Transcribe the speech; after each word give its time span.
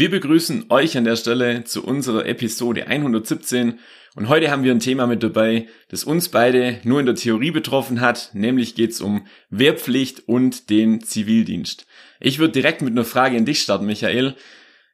Wir 0.00 0.10
begrüßen 0.10 0.70
euch 0.70 0.96
an 0.96 1.04
der 1.04 1.16
Stelle 1.16 1.64
zu 1.64 1.84
unserer 1.84 2.24
Episode 2.24 2.86
117 2.86 3.78
und 4.14 4.28
heute 4.30 4.50
haben 4.50 4.62
wir 4.62 4.72
ein 4.72 4.80
Thema 4.80 5.06
mit 5.06 5.22
dabei, 5.22 5.68
das 5.90 6.04
uns 6.04 6.30
beide 6.30 6.80
nur 6.84 7.00
in 7.00 7.04
der 7.04 7.16
Theorie 7.16 7.50
betroffen 7.50 8.00
hat, 8.00 8.30
nämlich 8.32 8.74
geht's 8.74 9.02
um 9.02 9.26
Wehrpflicht 9.50 10.26
und 10.26 10.70
den 10.70 11.02
Zivildienst. 11.02 11.84
Ich 12.18 12.38
würde 12.38 12.52
direkt 12.52 12.80
mit 12.80 12.92
einer 12.92 13.04
Frage 13.04 13.36
in 13.36 13.44
dich 13.44 13.60
starten, 13.60 13.84
Michael. 13.84 14.36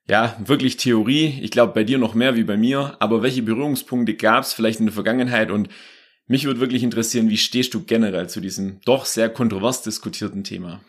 Ja, 0.09 0.37
wirklich 0.45 0.77
Theorie. 0.77 1.39
Ich 1.41 1.53
glaube 1.53 1.73
bei 1.73 1.85
dir 1.85 1.99
noch 1.99 2.15
mehr 2.15 2.35
wie 2.35 2.43
bei 2.43 2.57
mir. 2.57 2.97
Aber 2.99 3.23
welche 3.23 3.43
Berührungspunkte 3.43 4.15
gab's 4.15 4.55
vielleicht 4.55 4.81
in 4.81 4.87
der 4.87 4.93
Vergangenheit? 4.93 5.53
Und 5.53 5.69
mich 6.27 6.47
würde 6.47 6.59
wirklich 6.59 6.83
interessieren, 6.83 7.31
wie 7.31 7.37
stehst 7.37 7.75
du 7.75 7.85
generell 7.85 8.29
zu 8.29 8.41
diesem 8.41 8.81
doch 8.85 9.05
sehr 9.05 9.29
kontrovers 9.29 9.83
diskutierten 9.83 10.43
Thema? 10.43 10.81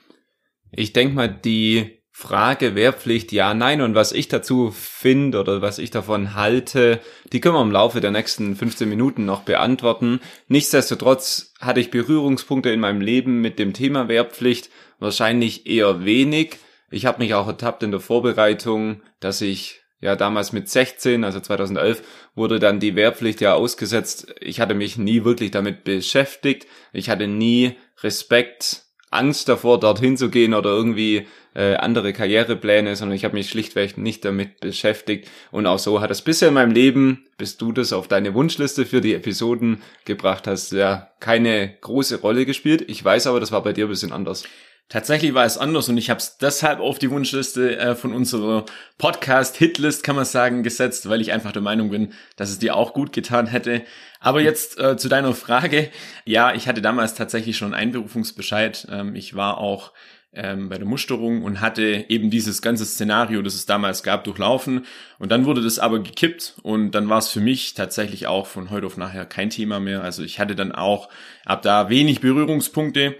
Ich 0.72 0.92
denke 0.92 1.14
mal, 1.14 1.28
die 1.28 1.98
Frage 2.20 2.74
Wehrpflicht, 2.74 3.32
ja, 3.32 3.54
nein 3.54 3.80
und 3.80 3.94
was 3.94 4.12
ich 4.12 4.28
dazu 4.28 4.72
finde 4.72 5.40
oder 5.40 5.62
was 5.62 5.78
ich 5.78 5.92
davon 5.92 6.34
halte, 6.34 7.00
die 7.32 7.40
können 7.40 7.54
wir 7.54 7.62
im 7.62 7.72
Laufe 7.72 8.02
der 8.02 8.10
nächsten 8.10 8.56
15 8.56 8.90
Minuten 8.90 9.26
noch 9.26 9.44
beantworten. 9.44 10.20
Nichtsdestotrotz 10.48 11.54
hatte 11.60 11.80
ich 11.80 11.92
Berührungspunkte 11.92 12.72
in 12.72 12.80
meinem 12.80 13.02
Leben 13.02 13.42
mit 13.42 13.60
dem 13.60 13.72
Thema 13.74 14.08
Wehrpflicht, 14.08 14.72
wahrscheinlich 14.98 15.68
eher 15.68 16.06
wenig. 16.06 16.58
Ich 16.90 17.06
habe 17.06 17.20
mich 17.20 17.36
auch 17.36 17.46
ertappt 17.46 17.84
in 17.84 17.92
der 17.92 18.00
Vorbereitung, 18.00 19.04
dass 19.20 19.42
ich 19.42 19.82
ja 20.02 20.16
damals 20.16 20.54
mit 20.54 20.70
16, 20.70 21.24
also 21.24 21.40
2011, 21.40 22.02
wurde 22.34 22.58
dann 22.58 22.80
die 22.80 22.96
Wehrpflicht 22.96 23.42
ja 23.42 23.54
ausgesetzt. 23.54 24.34
Ich 24.40 24.60
hatte 24.60 24.74
mich 24.74 24.98
nie 24.98 25.24
wirklich 25.24 25.52
damit 25.52 25.84
beschäftigt. 25.84 26.66
Ich 26.94 27.12
hatte 27.12 27.28
nie 27.28 27.76
Respekt, 28.02 28.88
Angst 29.12 29.48
davor, 29.50 29.80
dorthin 29.80 30.18
zu 30.18 30.30
gehen 30.30 30.54
oder 30.54 30.72
irgendwie 30.72 31.28
äh, 31.58 31.76
andere 31.76 32.14
Karrierepläne, 32.14 32.96
sondern 32.96 33.16
ich 33.16 33.26
habe 33.26 33.34
mich 33.34 33.50
schlichtweg 33.50 33.98
nicht 33.98 34.24
damit 34.24 34.60
beschäftigt. 34.60 35.28
Und 35.50 35.66
auch 35.66 35.80
so 35.80 36.02
hat 36.02 36.12
es 36.12 36.22
bisher 36.22 36.50
in 36.50 36.54
meinem 36.54 36.72
Leben, 36.72 37.26
bis 37.38 37.58
du 37.58 37.72
das 37.72 37.94
auf 37.94 38.08
deine 38.08 38.36
Wunschliste 38.36 38.86
für 38.86 39.02
die 39.02 39.16
Episoden 39.16 39.82
gebracht 40.06 40.46
hast, 40.46 40.72
ja 40.72 41.10
keine 41.20 41.74
große 41.82 42.22
Rolle 42.22 42.46
gespielt. 42.46 42.86
Ich 42.88 43.04
weiß 43.04 43.26
aber, 43.26 43.40
das 43.40 43.52
war 43.52 43.64
bei 43.64 43.74
dir 43.74 43.88
ein 43.88 43.90
bisschen 43.90 44.12
anders. 44.12 44.44
Tatsächlich 44.90 45.34
war 45.34 45.46
es 45.46 45.58
anders 45.58 45.90
und 45.90 45.98
ich 45.98 46.10
habe 46.10 46.20
es 46.20 46.38
deshalb 46.38 46.80
auf 46.80 46.98
die 46.98 47.10
Wunschliste 47.10 47.78
äh, 47.78 47.96
von 47.96 48.14
unserer 48.14 48.64
Podcast-Hitlist, 49.00 50.02
kann 50.02 50.16
man 50.16 50.24
sagen, 50.24 50.64
gesetzt, 50.64 51.10
weil 51.10 51.20
ich 51.20 51.34
einfach 51.34 51.52
der 51.52 51.62
Meinung 51.62 51.90
bin, 51.90 52.14
dass 52.38 52.52
es 52.52 52.60
dir 52.60 52.76
auch 52.76 52.94
gut 52.94 53.12
getan 53.12 53.48
hätte. 53.48 53.82
Aber 54.20 54.42
jetzt 54.42 54.80
äh, 54.80 54.96
zu 54.96 55.10
deiner 55.10 55.34
Frage. 55.34 55.90
Ja, 56.24 56.54
ich 56.54 56.68
hatte 56.70 56.82
damals 56.82 57.16
tatsächlich 57.16 57.58
schon 57.58 57.74
einen 57.74 57.90
Einberufungsbescheid. 57.90 58.88
Ähm, 58.90 59.16
ich 59.16 59.36
war 59.36 59.58
auch 59.58 59.92
ähm, 60.38 60.70
bei 60.70 60.78
der 60.78 60.88
Musterung 60.88 61.42
und 61.44 61.60
hatte 61.60 62.06
eben 62.08 62.30
dieses 62.30 62.62
ganze 62.62 62.86
Szenario, 62.86 63.42
das 63.42 63.56
es 63.56 63.66
damals 63.66 64.04
gab, 64.04 64.24
durchlaufen. 64.24 64.86
Und 65.20 65.32
dann 65.32 65.46
wurde 65.46 65.62
das 65.62 65.80
aber 65.80 66.00
gekippt 66.00 66.56
und 66.62 66.92
dann 66.92 67.10
war 67.10 67.18
es 67.18 67.30
für 67.30 67.42
mich 67.42 67.74
tatsächlich 67.74 68.28
auch 68.28 68.48
von 68.48 68.70
heute 68.70 68.86
auf 68.86 68.98
nachher 68.98 69.26
kein 69.26 69.50
Thema 69.50 69.80
mehr. 69.80 70.04
Also 70.04 70.24
ich 70.24 70.40
hatte 70.40 70.56
dann 70.56 70.72
auch 70.72 71.10
ab 71.46 71.64
da 71.64 71.90
wenig 71.90 72.22
Berührungspunkte. 72.22 73.16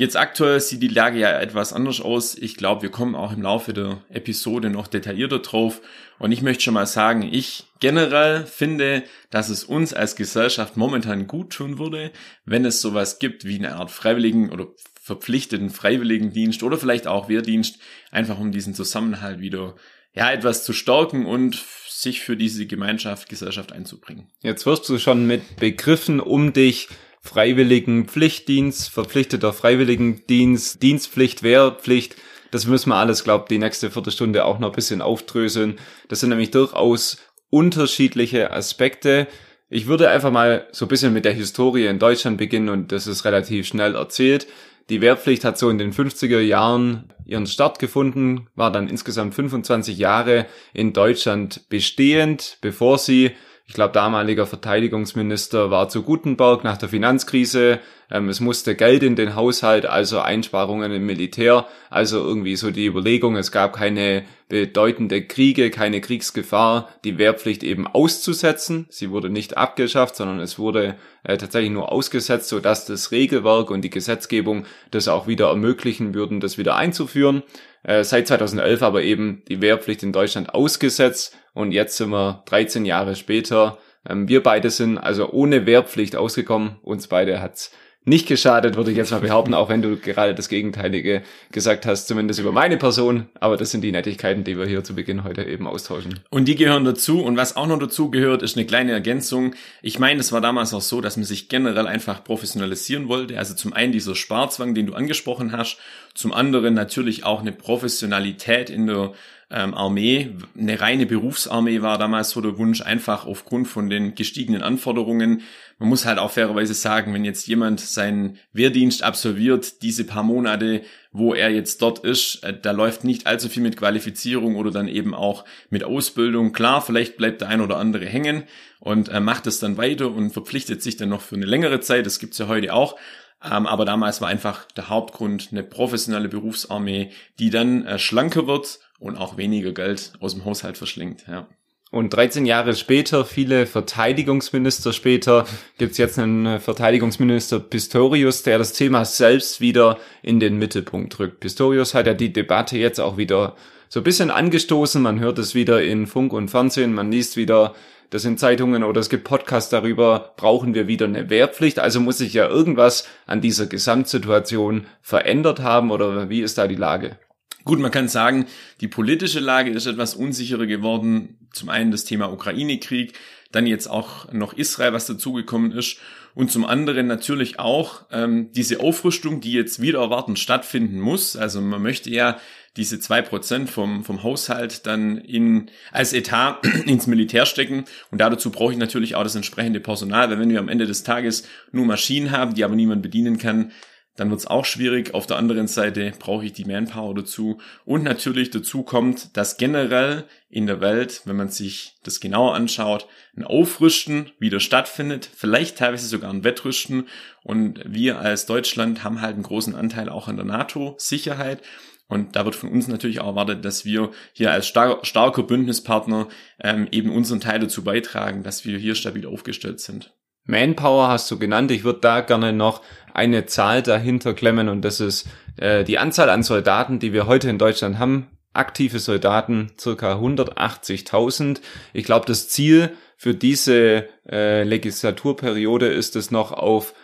Jetzt 0.00 0.16
aktuell 0.16 0.60
sieht 0.60 0.82
die 0.82 0.88
Lage 0.88 1.18
ja 1.18 1.38
etwas 1.38 1.74
anders 1.74 2.00
aus. 2.00 2.34
Ich 2.34 2.56
glaube, 2.56 2.80
wir 2.80 2.90
kommen 2.90 3.14
auch 3.14 3.34
im 3.34 3.42
Laufe 3.42 3.74
der 3.74 3.98
Episode 4.08 4.70
noch 4.70 4.86
detaillierter 4.86 5.40
drauf. 5.40 5.82
Und 6.18 6.32
ich 6.32 6.40
möchte 6.40 6.62
schon 6.62 6.72
mal 6.72 6.86
sagen, 6.86 7.22
ich 7.22 7.64
generell 7.80 8.46
finde, 8.46 9.02
dass 9.28 9.50
es 9.50 9.62
uns 9.62 9.92
als 9.92 10.16
Gesellschaft 10.16 10.78
momentan 10.78 11.26
gut 11.26 11.52
tun 11.52 11.78
würde, 11.78 12.12
wenn 12.46 12.64
es 12.64 12.80
sowas 12.80 13.18
gibt 13.18 13.44
wie 13.44 13.58
eine 13.58 13.76
Art 13.76 13.90
Freiwilligen 13.90 14.50
oder 14.50 14.68
verpflichteten 15.00 15.70
Freiwilligendienst 15.70 16.62
oder 16.62 16.76
vielleicht 16.76 17.06
auch 17.06 17.28
Wehrdienst, 17.28 17.78
einfach 18.10 18.38
um 18.38 18.52
diesen 18.52 18.74
Zusammenhalt 18.74 19.40
wieder 19.40 19.74
ja 20.12 20.30
etwas 20.30 20.64
zu 20.64 20.72
stärken 20.72 21.26
und 21.26 21.64
sich 21.88 22.20
für 22.20 22.36
diese 22.36 22.66
Gemeinschaft, 22.66 23.28
Gesellschaft 23.28 23.72
einzubringen. 23.72 24.28
Jetzt 24.42 24.66
wirst 24.66 24.88
du 24.88 24.98
schon 24.98 25.26
mit 25.26 25.56
Begriffen 25.56 26.20
um 26.20 26.52
dich 26.52 26.88
freiwilligen 27.22 28.06
Pflichtdienst, 28.06 28.90
verpflichteter 28.90 29.52
Freiwilligendienst, 29.52 30.82
Dienstpflicht, 30.82 31.42
Wehrpflicht. 31.42 32.16
Das 32.50 32.66
müssen 32.66 32.90
wir 32.90 32.96
alles, 32.96 33.24
glaube 33.24 33.46
die 33.48 33.58
nächste 33.58 33.90
Viertelstunde 33.90 34.44
auch 34.44 34.58
noch 34.58 34.70
ein 34.70 34.74
bisschen 34.74 35.02
aufdröseln. 35.02 35.78
Das 36.08 36.20
sind 36.20 36.30
nämlich 36.30 36.50
durchaus 36.50 37.18
unterschiedliche 37.50 38.52
Aspekte. 38.52 39.28
Ich 39.68 39.86
würde 39.86 40.08
einfach 40.08 40.32
mal 40.32 40.66
so 40.72 40.86
ein 40.86 40.88
bisschen 40.88 41.12
mit 41.12 41.24
der 41.24 41.32
Historie 41.32 41.86
in 41.86 41.98
Deutschland 41.98 42.38
beginnen 42.38 42.70
und 42.70 42.90
das 42.90 43.06
ist 43.06 43.24
relativ 43.24 43.66
schnell 43.66 43.94
erzählt. 43.94 44.46
Die 44.90 45.00
Wehrpflicht 45.00 45.44
hat 45.44 45.56
so 45.56 45.70
in 45.70 45.78
den 45.78 45.92
50er 45.92 46.40
Jahren 46.40 47.04
ihren 47.24 47.46
Start 47.46 47.78
gefunden, 47.78 48.48
war 48.56 48.72
dann 48.72 48.88
insgesamt 48.88 49.34
25 49.36 49.96
Jahre 49.96 50.46
in 50.74 50.92
Deutschland 50.92 51.68
bestehend, 51.68 52.58
bevor 52.60 52.98
sie 52.98 53.30
ich 53.70 53.74
glaube, 53.74 53.94
damaliger 53.94 54.48
Verteidigungsminister 54.48 55.70
war 55.70 55.88
zu 55.88 56.02
Gutenberg 56.02 56.64
nach 56.64 56.76
der 56.76 56.88
Finanzkrise. 56.88 57.78
Ähm, 58.10 58.28
es 58.28 58.40
musste 58.40 58.74
Geld 58.74 59.04
in 59.04 59.14
den 59.14 59.36
Haushalt, 59.36 59.86
also 59.86 60.18
Einsparungen 60.18 60.90
im 60.90 61.06
Militär. 61.06 61.68
Also 61.88 62.18
irgendwie 62.18 62.56
so 62.56 62.72
die 62.72 62.86
Überlegung, 62.86 63.36
es 63.36 63.52
gab 63.52 63.76
keine 63.76 64.24
bedeutende 64.48 65.24
Kriege, 65.24 65.70
keine 65.70 66.00
Kriegsgefahr, 66.00 66.88
die 67.04 67.16
Wehrpflicht 67.16 67.62
eben 67.62 67.86
auszusetzen. 67.86 68.86
Sie 68.90 69.12
wurde 69.12 69.30
nicht 69.30 69.56
abgeschafft, 69.56 70.16
sondern 70.16 70.40
es 70.40 70.58
wurde 70.58 70.96
äh, 71.22 71.36
tatsächlich 71.36 71.70
nur 71.70 71.92
ausgesetzt, 71.92 72.48
sodass 72.48 72.86
das 72.86 73.12
Regelwerk 73.12 73.70
und 73.70 73.82
die 73.82 73.90
Gesetzgebung 73.90 74.64
das 74.90 75.06
auch 75.06 75.28
wieder 75.28 75.46
ermöglichen 75.46 76.12
würden, 76.12 76.40
das 76.40 76.58
wieder 76.58 76.74
einzuführen. 76.74 77.44
Äh, 77.84 78.02
seit 78.02 78.26
2011 78.26 78.82
aber 78.82 79.04
eben 79.04 79.42
die 79.48 79.60
Wehrpflicht 79.60 80.02
in 80.02 80.12
Deutschland 80.12 80.52
ausgesetzt 80.52 81.36
und 81.54 81.72
jetzt 81.72 81.96
sind 81.96 82.10
wir 82.10 82.42
13 82.46 82.84
Jahre 82.84 83.16
später. 83.16 83.78
Ähm, 84.08 84.28
wir 84.28 84.42
beide 84.42 84.70
sind 84.70 84.98
also 84.98 85.30
ohne 85.30 85.66
Wehrpflicht 85.66 86.16
ausgekommen. 86.16 86.78
Uns 86.82 87.08
beide 87.08 87.40
hat's 87.40 87.72
nicht 88.04 88.26
geschadet, 88.26 88.76
würde 88.76 88.90
ich 88.90 88.96
jetzt 88.96 89.10
mal 89.10 89.20
behaupten, 89.20 89.52
auch 89.52 89.68
wenn 89.68 89.82
du 89.82 89.96
gerade 89.98 90.34
das 90.34 90.48
Gegenteilige 90.48 91.22
gesagt 91.52 91.84
hast, 91.84 92.08
zumindest 92.08 92.40
über 92.40 92.50
meine 92.50 92.78
Person. 92.78 93.28
Aber 93.38 93.58
das 93.58 93.70
sind 93.70 93.82
die 93.82 93.92
Nettigkeiten, 93.92 94.42
die 94.42 94.56
wir 94.56 94.66
hier 94.66 94.82
zu 94.82 94.94
Beginn 94.94 95.22
heute 95.22 95.44
eben 95.44 95.66
austauschen. 95.66 96.20
Und 96.30 96.46
die 96.46 96.56
gehören 96.56 96.86
dazu. 96.86 97.22
Und 97.22 97.36
was 97.36 97.56
auch 97.56 97.66
noch 97.66 97.78
dazu 97.78 98.10
gehört, 98.10 98.42
ist 98.42 98.56
eine 98.56 98.64
kleine 98.64 98.92
Ergänzung. 98.92 99.54
Ich 99.82 99.98
meine, 99.98 100.20
es 100.20 100.32
war 100.32 100.40
damals 100.40 100.72
auch 100.72 100.80
so, 100.80 101.02
dass 101.02 101.18
man 101.18 101.24
sich 101.24 101.50
generell 101.50 101.86
einfach 101.86 102.24
professionalisieren 102.24 103.08
wollte. 103.08 103.38
Also 103.38 103.54
zum 103.54 103.74
einen 103.74 103.92
dieser 103.92 104.14
Sparzwang, 104.14 104.74
den 104.74 104.86
du 104.86 104.94
angesprochen 104.94 105.52
hast. 105.52 105.78
Zum 106.14 106.32
anderen 106.32 106.72
natürlich 106.72 107.24
auch 107.24 107.40
eine 107.40 107.52
Professionalität 107.52 108.70
in 108.70 108.86
der 108.86 109.12
ähm, 109.50 109.74
Armee. 109.74 110.30
Eine 110.58 110.80
reine 110.80 111.06
Berufsarmee 111.06 111.82
war 111.82 111.98
damals 111.98 112.30
so 112.30 112.40
der 112.40 112.56
Wunsch, 112.56 112.80
einfach 112.82 113.26
aufgrund 113.26 113.68
von 113.68 113.90
den 113.90 114.14
gestiegenen 114.14 114.62
Anforderungen. 114.62 115.42
Man 115.80 115.88
muss 115.88 116.04
halt 116.04 116.18
auch 116.18 116.30
fairerweise 116.30 116.74
sagen, 116.74 117.14
wenn 117.14 117.24
jetzt 117.24 117.46
jemand 117.46 117.80
seinen 117.80 118.38
Wehrdienst 118.52 119.02
absolviert, 119.02 119.80
diese 119.80 120.04
paar 120.04 120.22
Monate, 120.22 120.82
wo 121.10 121.32
er 121.32 121.48
jetzt 121.48 121.80
dort 121.80 122.00
ist, 122.00 122.44
äh, 122.44 122.54
da 122.60 122.72
läuft 122.72 123.02
nicht 123.02 123.26
allzu 123.26 123.48
viel 123.48 123.62
mit 123.62 123.78
Qualifizierung 123.78 124.56
oder 124.56 124.70
dann 124.70 124.88
eben 124.88 125.14
auch 125.14 125.46
mit 125.70 125.82
Ausbildung. 125.82 126.52
Klar, 126.52 126.82
vielleicht 126.82 127.16
bleibt 127.16 127.40
der 127.40 127.48
ein 127.48 127.62
oder 127.62 127.78
andere 127.78 128.04
hängen 128.04 128.42
und 128.78 129.08
äh, 129.08 129.20
macht 129.20 129.46
es 129.46 129.58
dann 129.58 129.78
weiter 129.78 130.10
und 130.10 130.32
verpflichtet 130.32 130.82
sich 130.82 130.98
dann 130.98 131.08
noch 131.08 131.22
für 131.22 131.36
eine 131.36 131.46
längere 131.46 131.80
Zeit. 131.80 132.04
Das 132.04 132.18
gibt's 132.18 132.36
ja 132.36 132.46
heute 132.46 132.74
auch. 132.74 132.96
Ähm, 133.42 133.66
aber 133.66 133.86
damals 133.86 134.20
war 134.20 134.28
einfach 134.28 134.66
der 134.72 134.90
Hauptgrund 134.90 135.48
eine 135.50 135.62
professionelle 135.62 136.28
Berufsarmee, 136.28 137.10
die 137.38 137.48
dann 137.48 137.86
äh, 137.86 137.98
schlanker 137.98 138.46
wird 138.46 138.80
und 138.98 139.16
auch 139.16 139.38
weniger 139.38 139.72
Geld 139.72 140.12
aus 140.20 140.34
dem 140.34 140.44
Haushalt 140.44 140.76
verschlingt. 140.76 141.24
Ja. 141.26 141.48
Und 141.92 142.10
13 142.10 142.46
Jahre 142.46 142.76
später, 142.76 143.24
viele 143.24 143.66
Verteidigungsminister 143.66 144.92
später, 144.92 145.44
gibt's 145.76 145.98
jetzt 145.98 146.20
einen 146.20 146.46
äh, 146.46 146.60
Verteidigungsminister 146.60 147.58
Pistorius, 147.58 148.44
der 148.44 148.58
das 148.58 148.72
Thema 148.72 149.04
selbst 149.04 149.60
wieder 149.60 149.98
in 150.22 150.38
den 150.38 150.56
Mittelpunkt 150.56 151.18
rückt. 151.18 151.40
Pistorius 151.40 151.94
hat 151.94 152.06
ja 152.06 152.14
die 152.14 152.32
Debatte 152.32 152.78
jetzt 152.78 153.00
auch 153.00 153.16
wieder 153.16 153.56
so 153.88 154.00
ein 154.00 154.04
bisschen 154.04 154.30
angestoßen. 154.30 155.02
Man 155.02 155.18
hört 155.18 155.40
es 155.40 155.56
wieder 155.56 155.82
in 155.82 156.06
Funk 156.06 156.32
und 156.32 156.48
Fernsehen, 156.48 156.94
man 156.94 157.10
liest 157.10 157.36
wieder 157.36 157.74
das 158.10 158.24
in 158.24 158.38
Zeitungen 158.38 158.84
oder 158.84 159.00
es 159.00 159.08
gibt 159.08 159.24
Podcasts 159.24 159.70
darüber, 159.70 160.34
brauchen 160.36 160.74
wir 160.74 160.86
wieder 160.86 161.06
eine 161.06 161.28
Wehrpflicht. 161.28 161.80
Also 161.80 162.00
muss 162.00 162.18
sich 162.18 162.34
ja 162.34 162.48
irgendwas 162.48 163.06
an 163.26 163.40
dieser 163.40 163.66
Gesamtsituation 163.66 164.86
verändert 165.00 165.60
haben 165.60 165.90
oder 165.90 166.28
wie 166.28 166.42
ist 166.42 166.58
da 166.58 166.68
die 166.68 166.76
Lage? 166.76 167.18
Gut, 167.64 167.78
man 167.78 167.90
kann 167.90 168.08
sagen, 168.08 168.46
die 168.80 168.88
politische 168.88 169.40
Lage 169.40 169.70
ist 169.70 169.86
etwas 169.86 170.14
unsicherer 170.14 170.66
geworden. 170.66 171.38
Zum 171.52 171.68
einen 171.68 171.90
das 171.90 172.04
Thema 172.04 172.32
Ukraine-Krieg, 172.32 173.12
dann 173.52 173.66
jetzt 173.66 173.88
auch 173.88 174.32
noch 174.32 174.52
Israel, 174.52 174.92
was 174.92 175.06
dazugekommen 175.06 175.72
ist. 175.72 175.98
Und 176.34 176.50
zum 176.50 176.64
anderen 176.64 177.06
natürlich 177.06 177.58
auch 177.58 178.02
ähm, 178.12 178.52
diese 178.52 178.80
Aufrüstung, 178.80 179.40
die 179.40 179.52
jetzt 179.52 179.82
wieder 179.82 180.00
erwartend 180.00 180.38
stattfinden 180.38 181.00
muss. 181.00 181.36
Also 181.36 181.60
man 181.60 181.82
möchte 181.82 182.08
ja 182.10 182.38
diese 182.76 183.00
zwei 183.00 183.20
Prozent 183.20 183.68
vom, 183.68 184.04
vom 184.04 184.22
Haushalt 184.22 184.86
dann 184.86 185.18
in, 185.18 185.70
als 185.90 186.12
Etat 186.12 186.60
ins 186.86 187.08
Militär 187.08 187.46
stecken. 187.46 187.84
Und 188.12 188.20
dazu 188.20 188.50
brauche 188.50 188.72
ich 188.72 188.78
natürlich 188.78 189.16
auch 189.16 189.24
das 189.24 189.34
entsprechende 189.34 189.80
Personal, 189.80 190.30
weil 190.30 190.38
wenn 190.38 190.50
wir 190.50 190.60
am 190.60 190.68
Ende 190.68 190.86
des 190.86 191.02
Tages 191.02 191.48
nur 191.72 191.84
Maschinen 191.84 192.30
haben, 192.30 192.54
die 192.54 192.64
aber 192.64 192.76
niemand 192.76 193.02
bedienen 193.02 193.38
kann, 193.38 193.72
dann 194.16 194.30
wird 194.30 194.40
es 194.40 194.46
auch 194.46 194.64
schwierig. 194.64 195.14
Auf 195.14 195.26
der 195.26 195.36
anderen 195.36 195.66
Seite 195.66 196.12
brauche 196.18 196.44
ich 196.44 196.52
die 196.52 196.64
Manpower 196.64 197.14
dazu. 197.14 197.58
Und 197.84 198.02
natürlich 198.02 198.50
dazu 198.50 198.82
kommt, 198.82 199.36
dass 199.36 199.56
generell 199.56 200.24
in 200.48 200.66
der 200.66 200.80
Welt, 200.80 201.22
wenn 201.24 201.36
man 201.36 201.48
sich 201.48 201.94
das 202.02 202.20
genauer 202.20 202.54
anschaut, 202.54 203.06
ein 203.36 203.44
Aufrüsten 203.44 204.30
wieder 204.38 204.60
stattfindet, 204.60 205.30
vielleicht 205.34 205.78
teilweise 205.78 206.06
sogar 206.06 206.30
ein 206.30 206.44
Wettrüsten. 206.44 207.08
Und 207.44 207.80
wir 207.86 208.18
als 208.18 208.46
Deutschland 208.46 209.04
haben 209.04 209.20
halt 209.20 209.34
einen 209.34 209.42
großen 209.42 209.74
Anteil 209.74 210.08
auch 210.08 210.28
an 210.28 210.36
der 210.36 210.44
NATO-Sicherheit. 210.44 211.62
Und 212.08 212.34
da 212.34 212.44
wird 212.44 212.56
von 212.56 212.70
uns 212.70 212.88
natürlich 212.88 213.20
auch 213.20 213.28
erwartet, 213.28 213.64
dass 213.64 213.84
wir 213.84 214.10
hier 214.32 214.50
als 214.50 214.66
star 214.66 214.98
starker 215.04 215.44
Bündnispartner 215.44 216.28
ähm, 216.58 216.88
eben 216.90 217.12
unseren 217.12 217.40
Teil 217.40 217.60
dazu 217.60 217.84
beitragen, 217.84 218.42
dass 218.42 218.64
wir 218.64 218.78
hier 218.78 218.96
stabil 218.96 219.24
aufgestellt 219.26 219.78
sind. 219.78 220.12
Manpower 220.50 221.08
hast 221.08 221.30
du 221.30 221.38
genannt. 221.38 221.70
Ich 221.70 221.84
würde 221.84 222.00
da 222.00 222.20
gerne 222.20 222.52
noch 222.52 222.82
eine 223.14 223.46
Zahl 223.46 223.82
dahinter 223.82 224.34
klemmen 224.34 224.68
und 224.68 224.82
das 224.82 225.00
ist 225.00 225.28
äh, 225.56 225.84
die 225.84 225.98
Anzahl 225.98 226.28
an 226.30 226.42
Soldaten, 226.42 226.98
die 226.98 227.12
wir 227.12 227.26
heute 227.26 227.48
in 227.48 227.58
Deutschland 227.58 227.98
haben. 227.98 228.26
Aktive 228.52 228.98
Soldaten 228.98 229.70
circa 229.78 230.14
180.000. 230.16 231.60
Ich 231.92 232.04
glaube, 232.04 232.26
das 232.26 232.48
Ziel 232.48 232.90
für 233.16 233.34
diese 233.34 234.08
äh, 234.28 234.64
Legislaturperiode 234.64 235.86
ist 235.86 236.16
es 236.16 236.30
noch 236.30 236.52
auf 236.52 236.94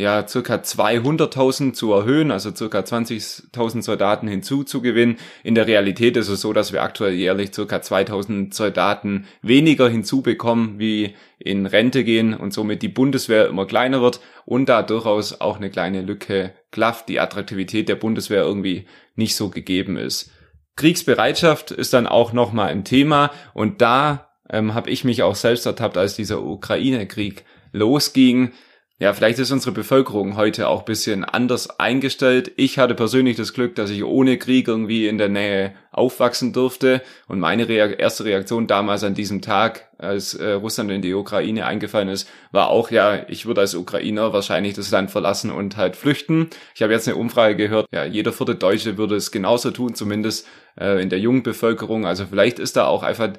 ja, 0.00 0.26
circa 0.26 0.56
200.000 0.56 1.74
zu 1.74 1.92
erhöhen, 1.92 2.30
also 2.30 2.54
circa 2.54 2.80
20.000 2.80 3.82
Soldaten 3.82 4.28
hinzuzugewinnen. 4.28 5.18
In 5.44 5.54
der 5.54 5.66
Realität 5.66 6.16
ist 6.16 6.28
es 6.28 6.40
so, 6.40 6.54
dass 6.54 6.72
wir 6.72 6.82
aktuell 6.82 7.12
jährlich 7.12 7.52
circa 7.54 7.76
2.000 7.76 8.54
Soldaten 8.54 9.26
weniger 9.42 9.90
hinzubekommen, 9.90 10.78
wie 10.78 11.14
in 11.38 11.66
Rente 11.66 12.02
gehen 12.02 12.32
und 12.32 12.54
somit 12.54 12.80
die 12.80 12.88
Bundeswehr 12.88 13.48
immer 13.48 13.66
kleiner 13.66 14.00
wird 14.00 14.20
und 14.46 14.70
da 14.70 14.82
durchaus 14.82 15.42
auch 15.42 15.56
eine 15.56 15.70
kleine 15.70 16.00
Lücke 16.00 16.54
klafft, 16.70 17.10
die 17.10 17.20
Attraktivität 17.20 17.88
der 17.88 17.96
Bundeswehr 17.96 18.42
irgendwie 18.42 18.86
nicht 19.16 19.36
so 19.36 19.50
gegeben 19.50 19.98
ist. 19.98 20.30
Kriegsbereitschaft 20.76 21.72
ist 21.72 21.92
dann 21.92 22.06
auch 22.06 22.32
nochmal 22.32 22.68
ein 22.68 22.84
Thema 22.84 23.32
und 23.52 23.82
da 23.82 24.30
ähm, 24.48 24.72
habe 24.72 24.88
ich 24.88 25.04
mich 25.04 25.22
auch 25.22 25.34
selbst 25.34 25.66
ertappt, 25.66 25.98
als 25.98 26.16
dieser 26.16 26.42
Ukraine-Krieg 26.42 27.44
losging 27.72 28.52
ja, 29.00 29.14
vielleicht 29.14 29.38
ist 29.38 29.50
unsere 29.50 29.72
Bevölkerung 29.72 30.36
heute 30.36 30.68
auch 30.68 30.82
bisschen 30.82 31.24
anders 31.24 31.80
eingestellt. 31.80 32.52
Ich 32.56 32.78
hatte 32.78 32.94
persönlich 32.94 33.34
das 33.34 33.54
Glück, 33.54 33.74
dass 33.74 33.88
ich 33.88 34.04
ohne 34.04 34.36
Krieg 34.36 34.68
irgendwie 34.68 35.08
in 35.08 35.16
der 35.16 35.30
Nähe 35.30 35.72
aufwachsen 35.90 36.52
durfte. 36.52 37.00
Und 37.26 37.40
meine 37.40 37.66
Reak 37.66 37.98
erste 37.98 38.26
Reaktion 38.26 38.66
damals 38.66 39.02
an 39.02 39.14
diesem 39.14 39.40
Tag, 39.40 39.88
als 39.96 40.34
äh, 40.34 40.50
Russland 40.52 40.90
in 40.90 41.00
die 41.00 41.14
Ukraine 41.14 41.64
eingefallen 41.64 42.10
ist, 42.10 42.28
war 42.52 42.68
auch, 42.68 42.90
ja, 42.90 43.24
ich 43.26 43.46
würde 43.46 43.62
als 43.62 43.74
Ukrainer 43.74 44.34
wahrscheinlich 44.34 44.74
das 44.74 44.90
Land 44.90 45.10
verlassen 45.10 45.50
und 45.50 45.78
halt 45.78 45.96
flüchten. 45.96 46.50
Ich 46.74 46.82
habe 46.82 46.92
jetzt 46.92 47.08
eine 47.08 47.16
Umfrage 47.16 47.56
gehört, 47.56 47.86
ja, 47.94 48.04
jeder 48.04 48.34
vierte 48.34 48.54
Deutsche 48.54 48.98
würde 48.98 49.16
es 49.16 49.30
genauso 49.32 49.70
tun, 49.70 49.94
zumindest 49.94 50.46
äh, 50.78 51.00
in 51.02 51.08
der 51.08 51.20
jungen 51.20 51.42
Bevölkerung. 51.42 52.04
Also 52.04 52.26
vielleicht 52.26 52.58
ist 52.58 52.76
da 52.76 52.86
auch 52.86 53.02
einfach 53.02 53.30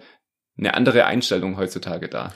eine 0.58 0.74
andere 0.74 1.06
Einstellung 1.06 1.58
heutzutage 1.58 2.10
da. 2.10 2.34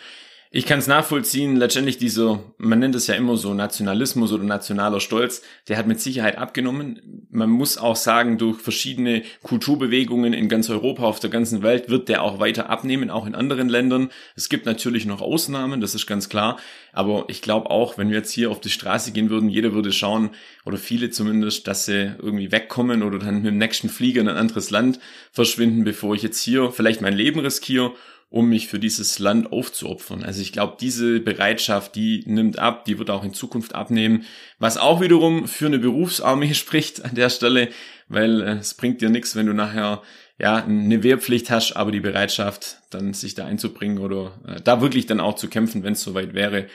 Ich 0.57 0.65
kann 0.65 0.79
es 0.79 0.87
nachvollziehen, 0.87 1.57
letztendlich 1.57 1.97
dieser, 1.97 2.41
man 2.57 2.79
nennt 2.79 2.95
es 2.95 3.07
ja 3.07 3.15
immer 3.15 3.35
so 3.35 3.53
Nationalismus 3.53 4.31
oder 4.31 4.45
nationaler 4.45 5.01
Stolz, 5.01 5.41
der 5.67 5.77
hat 5.77 5.85
mit 5.85 5.99
Sicherheit 5.99 6.37
abgenommen. 6.37 7.27
Man 7.29 7.49
muss 7.49 7.77
auch 7.77 7.97
sagen, 7.97 8.37
durch 8.37 8.61
verschiedene 8.61 9.23
Kulturbewegungen 9.43 10.31
in 10.31 10.47
ganz 10.47 10.69
Europa, 10.69 11.03
auf 11.03 11.19
der 11.19 11.29
ganzen 11.29 11.61
Welt 11.61 11.89
wird 11.89 12.07
der 12.07 12.23
auch 12.23 12.39
weiter 12.39 12.69
abnehmen, 12.69 13.09
auch 13.09 13.25
in 13.25 13.35
anderen 13.35 13.67
Ländern. 13.67 14.11
Es 14.37 14.47
gibt 14.47 14.65
natürlich 14.65 15.05
noch 15.05 15.19
Ausnahmen, 15.19 15.81
das 15.81 15.93
ist 15.93 16.07
ganz 16.07 16.29
klar. 16.29 16.57
Aber 16.93 17.25
ich 17.27 17.41
glaube 17.41 17.69
auch, 17.69 17.97
wenn 17.97 18.07
wir 18.07 18.19
jetzt 18.19 18.31
hier 18.31 18.49
auf 18.49 18.61
die 18.61 18.69
Straße 18.69 19.11
gehen 19.11 19.29
würden, 19.29 19.49
jeder 19.49 19.73
würde 19.73 19.91
schauen, 19.91 20.29
oder 20.63 20.77
viele 20.77 21.09
zumindest, 21.09 21.67
dass 21.67 21.83
sie 21.83 22.15
irgendwie 22.17 22.53
wegkommen 22.53 23.03
oder 23.03 23.19
dann 23.19 23.41
mit 23.41 23.47
dem 23.47 23.57
nächsten 23.57 23.89
Flieger 23.89 24.21
in 24.21 24.29
ein 24.29 24.37
anderes 24.37 24.71
Land 24.71 24.99
verschwinden, 25.33 25.83
bevor 25.83 26.15
ich 26.15 26.23
jetzt 26.23 26.41
hier 26.41 26.71
vielleicht 26.71 27.01
mein 27.01 27.13
Leben 27.13 27.41
riskiere 27.41 27.91
um 28.29 28.49
mich 28.49 28.67
für 28.67 28.79
dieses 28.79 29.19
Land 29.19 29.51
aufzuopfern. 29.51 30.23
Also 30.23 30.41
ich 30.41 30.51
glaube, 30.51 30.77
diese 30.79 31.19
Bereitschaft, 31.19 31.95
die 31.95 32.23
nimmt 32.25 32.59
ab, 32.59 32.85
die 32.85 32.99
wird 32.99 33.09
auch 33.09 33.23
in 33.23 33.33
Zukunft 33.33 33.75
abnehmen, 33.75 34.25
was 34.59 34.77
auch 34.77 34.99
wiederum 34.99 35.47
für 35.47 35.67
eine 35.67 35.79
Berufsarmee 35.79 36.53
spricht 36.55 37.05
an 37.05 37.15
der 37.15 37.29
Stelle, 37.29 37.69
weil 38.07 38.41
äh, 38.41 38.57
es 38.57 38.73
bringt 38.73 39.01
dir 39.01 39.09
nichts, 39.09 39.35
wenn 39.35 39.45
du 39.45 39.53
nachher 39.53 40.01
ja 40.37 40.57
eine 40.57 41.03
Wehrpflicht 41.03 41.49
hast, 41.49 41.73
aber 41.73 41.91
die 41.91 42.01
Bereitschaft, 42.01 42.81
dann 42.89 43.13
sich 43.13 43.35
da 43.35 43.45
einzubringen 43.45 43.99
oder 43.99 44.39
äh, 44.47 44.61
da 44.61 44.81
wirklich 44.81 45.05
dann 45.05 45.19
auch 45.21 45.35
zu 45.35 45.47
kämpfen, 45.47 45.83
wenn 45.83 45.93
es 45.93 46.03
soweit 46.03 46.33
wäre, 46.33 46.67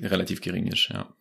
relativ 0.00 0.40
gering 0.40 0.66
ist, 0.66 0.88
ja. 0.92 1.12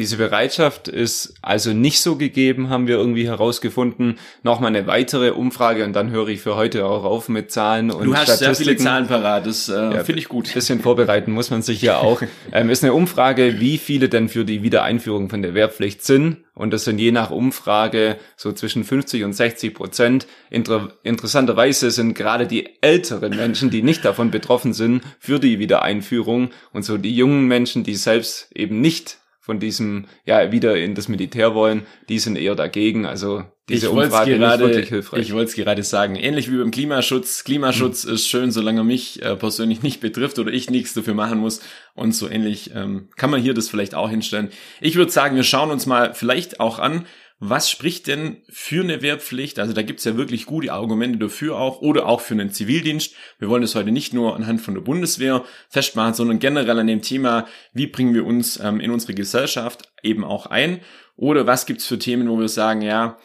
Diese 0.00 0.16
Bereitschaft 0.16 0.88
ist 0.88 1.34
also 1.42 1.74
nicht 1.74 2.00
so 2.00 2.16
gegeben, 2.16 2.70
haben 2.70 2.86
wir 2.86 2.96
irgendwie 2.96 3.26
herausgefunden. 3.26 4.18
Nochmal 4.42 4.74
eine 4.74 4.86
weitere 4.86 5.32
Umfrage 5.32 5.84
und 5.84 5.92
dann 5.92 6.10
höre 6.10 6.28
ich 6.28 6.40
für 6.40 6.56
heute 6.56 6.86
auch 6.86 7.04
auf 7.04 7.28
mit 7.28 7.52
Zahlen 7.52 7.90
und 7.90 8.06
Du 8.06 8.16
hast 8.16 8.38
sehr 8.38 8.54
viele 8.54 8.78
Zahlen 8.78 9.08
parat, 9.08 9.44
das 9.44 9.68
äh, 9.68 9.74
ja, 9.74 10.02
finde 10.02 10.20
ich 10.20 10.28
gut. 10.30 10.48
Ein 10.48 10.54
bisschen 10.54 10.80
vorbereiten 10.80 11.32
muss 11.32 11.50
man 11.50 11.60
sich 11.60 11.82
ja 11.82 11.98
auch. 11.98 12.22
ähm, 12.52 12.70
ist 12.70 12.82
eine 12.82 12.94
Umfrage, 12.94 13.60
wie 13.60 13.76
viele 13.76 14.08
denn 14.08 14.30
für 14.30 14.46
die 14.46 14.62
Wiedereinführung 14.62 15.28
von 15.28 15.42
der 15.42 15.52
Wehrpflicht 15.52 16.02
sind. 16.02 16.38
Und 16.54 16.72
das 16.72 16.84
sind 16.84 16.98
je 16.98 17.12
nach 17.12 17.30
Umfrage 17.30 18.16
so 18.36 18.52
zwischen 18.52 18.84
50 18.84 19.24
und 19.24 19.34
60 19.34 19.74
Prozent. 19.74 20.26
Inter 20.48 20.94
interessanterweise 21.02 21.90
sind 21.90 22.14
gerade 22.14 22.46
die 22.46 22.82
älteren 22.82 23.36
Menschen, 23.36 23.68
die 23.68 23.82
nicht 23.82 24.02
davon 24.06 24.30
betroffen 24.30 24.72
sind, 24.72 25.02
für 25.18 25.38
die 25.38 25.58
Wiedereinführung. 25.58 26.52
Und 26.72 26.84
so 26.84 26.96
die 26.96 27.14
jungen 27.14 27.48
Menschen, 27.48 27.84
die 27.84 27.96
selbst 27.96 28.48
eben 28.54 28.80
nicht 28.80 29.19
von 29.50 29.58
diesem, 29.58 30.04
ja, 30.24 30.52
wieder 30.52 30.76
in 30.76 30.94
das 30.94 31.08
Militär 31.08 31.56
wollen, 31.56 31.82
die 32.08 32.20
sind 32.20 32.36
eher 32.36 32.54
dagegen. 32.54 33.04
Also 33.04 33.42
diese 33.68 33.88
ich 33.88 33.92
Umfrage 33.92 34.38
gerade, 34.38 34.62
nicht 34.62 34.74
wirklich 34.74 34.88
hilfreich. 34.90 35.22
Ich 35.22 35.32
wollte 35.32 35.48
es 35.50 35.56
gerade 35.56 35.82
sagen. 35.82 36.14
Ähnlich 36.14 36.52
wie 36.52 36.56
beim 36.56 36.70
Klimaschutz. 36.70 37.42
Klimaschutz 37.42 38.04
hm. 38.04 38.14
ist 38.14 38.28
schön, 38.28 38.52
solange 38.52 38.84
mich 38.84 39.20
äh, 39.24 39.34
persönlich 39.34 39.82
nicht 39.82 39.98
betrifft 40.00 40.38
oder 40.38 40.52
ich 40.52 40.70
nichts 40.70 40.94
dafür 40.94 41.14
machen 41.14 41.40
muss. 41.40 41.62
Und 41.94 42.14
so 42.14 42.28
ähnlich 42.28 42.70
ähm, 42.76 43.08
kann 43.16 43.30
man 43.30 43.42
hier 43.42 43.52
das 43.52 43.68
vielleicht 43.68 43.96
auch 43.96 44.08
hinstellen. 44.08 44.50
Ich 44.80 44.94
würde 44.94 45.10
sagen, 45.10 45.34
wir 45.34 45.42
schauen 45.42 45.72
uns 45.72 45.84
mal 45.84 46.14
vielleicht 46.14 46.60
auch 46.60 46.78
an, 46.78 47.06
was 47.42 47.70
spricht 47.70 48.06
denn 48.06 48.42
für 48.50 48.82
eine 48.82 49.00
Wehrpflicht? 49.00 49.58
Also 49.58 49.72
da 49.72 49.80
gibt's 49.80 50.04
ja 50.04 50.18
wirklich 50.18 50.44
gute 50.44 50.74
Argumente 50.74 51.18
dafür 51.18 51.56
auch 51.56 51.80
oder 51.80 52.04
auch 52.06 52.20
für 52.20 52.34
einen 52.34 52.52
Zivildienst. 52.52 53.14
Wir 53.38 53.48
wollen 53.48 53.62
das 53.62 53.74
heute 53.74 53.90
nicht 53.90 54.12
nur 54.12 54.36
anhand 54.36 54.60
von 54.60 54.74
der 54.74 54.82
Bundeswehr 54.82 55.42
festmachen, 55.70 56.12
sondern 56.12 56.38
generell 56.38 56.78
an 56.78 56.86
dem 56.86 57.00
Thema, 57.00 57.46
wie 57.72 57.86
bringen 57.86 58.12
wir 58.12 58.26
uns 58.26 58.60
ähm, 58.60 58.78
in 58.78 58.90
unsere 58.90 59.14
Gesellschaft 59.14 59.90
eben 60.02 60.22
auch 60.22 60.46
ein? 60.46 60.80
Oder 61.16 61.46
was 61.46 61.64
gibt's 61.64 61.86
für 61.86 61.98
Themen, 61.98 62.28
wo 62.28 62.38
wir 62.38 62.48
sagen, 62.48 62.82
ja, 62.82 63.18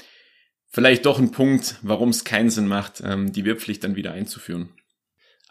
vielleicht 0.69 1.05
doch 1.05 1.19
ein 1.19 1.31
Punkt, 1.31 1.75
warum 1.81 2.10
es 2.10 2.24
keinen 2.24 2.50
Sinn 2.50 2.67
macht, 2.67 3.03
ähm, 3.05 3.34
die 3.34 3.43
Wehrpflicht 3.43 3.84
dann 3.84 3.98
wieder 3.98 4.13
einzuführen. 4.13 4.69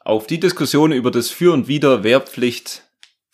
Auf 0.04 0.26
die 0.26 0.40
Diskussion 0.40 0.90
über 0.92 1.10
das 1.10 1.28
Für 1.28 1.52
und 1.52 1.68
Wider 1.68 2.02
Wehrpflicht 2.02 2.84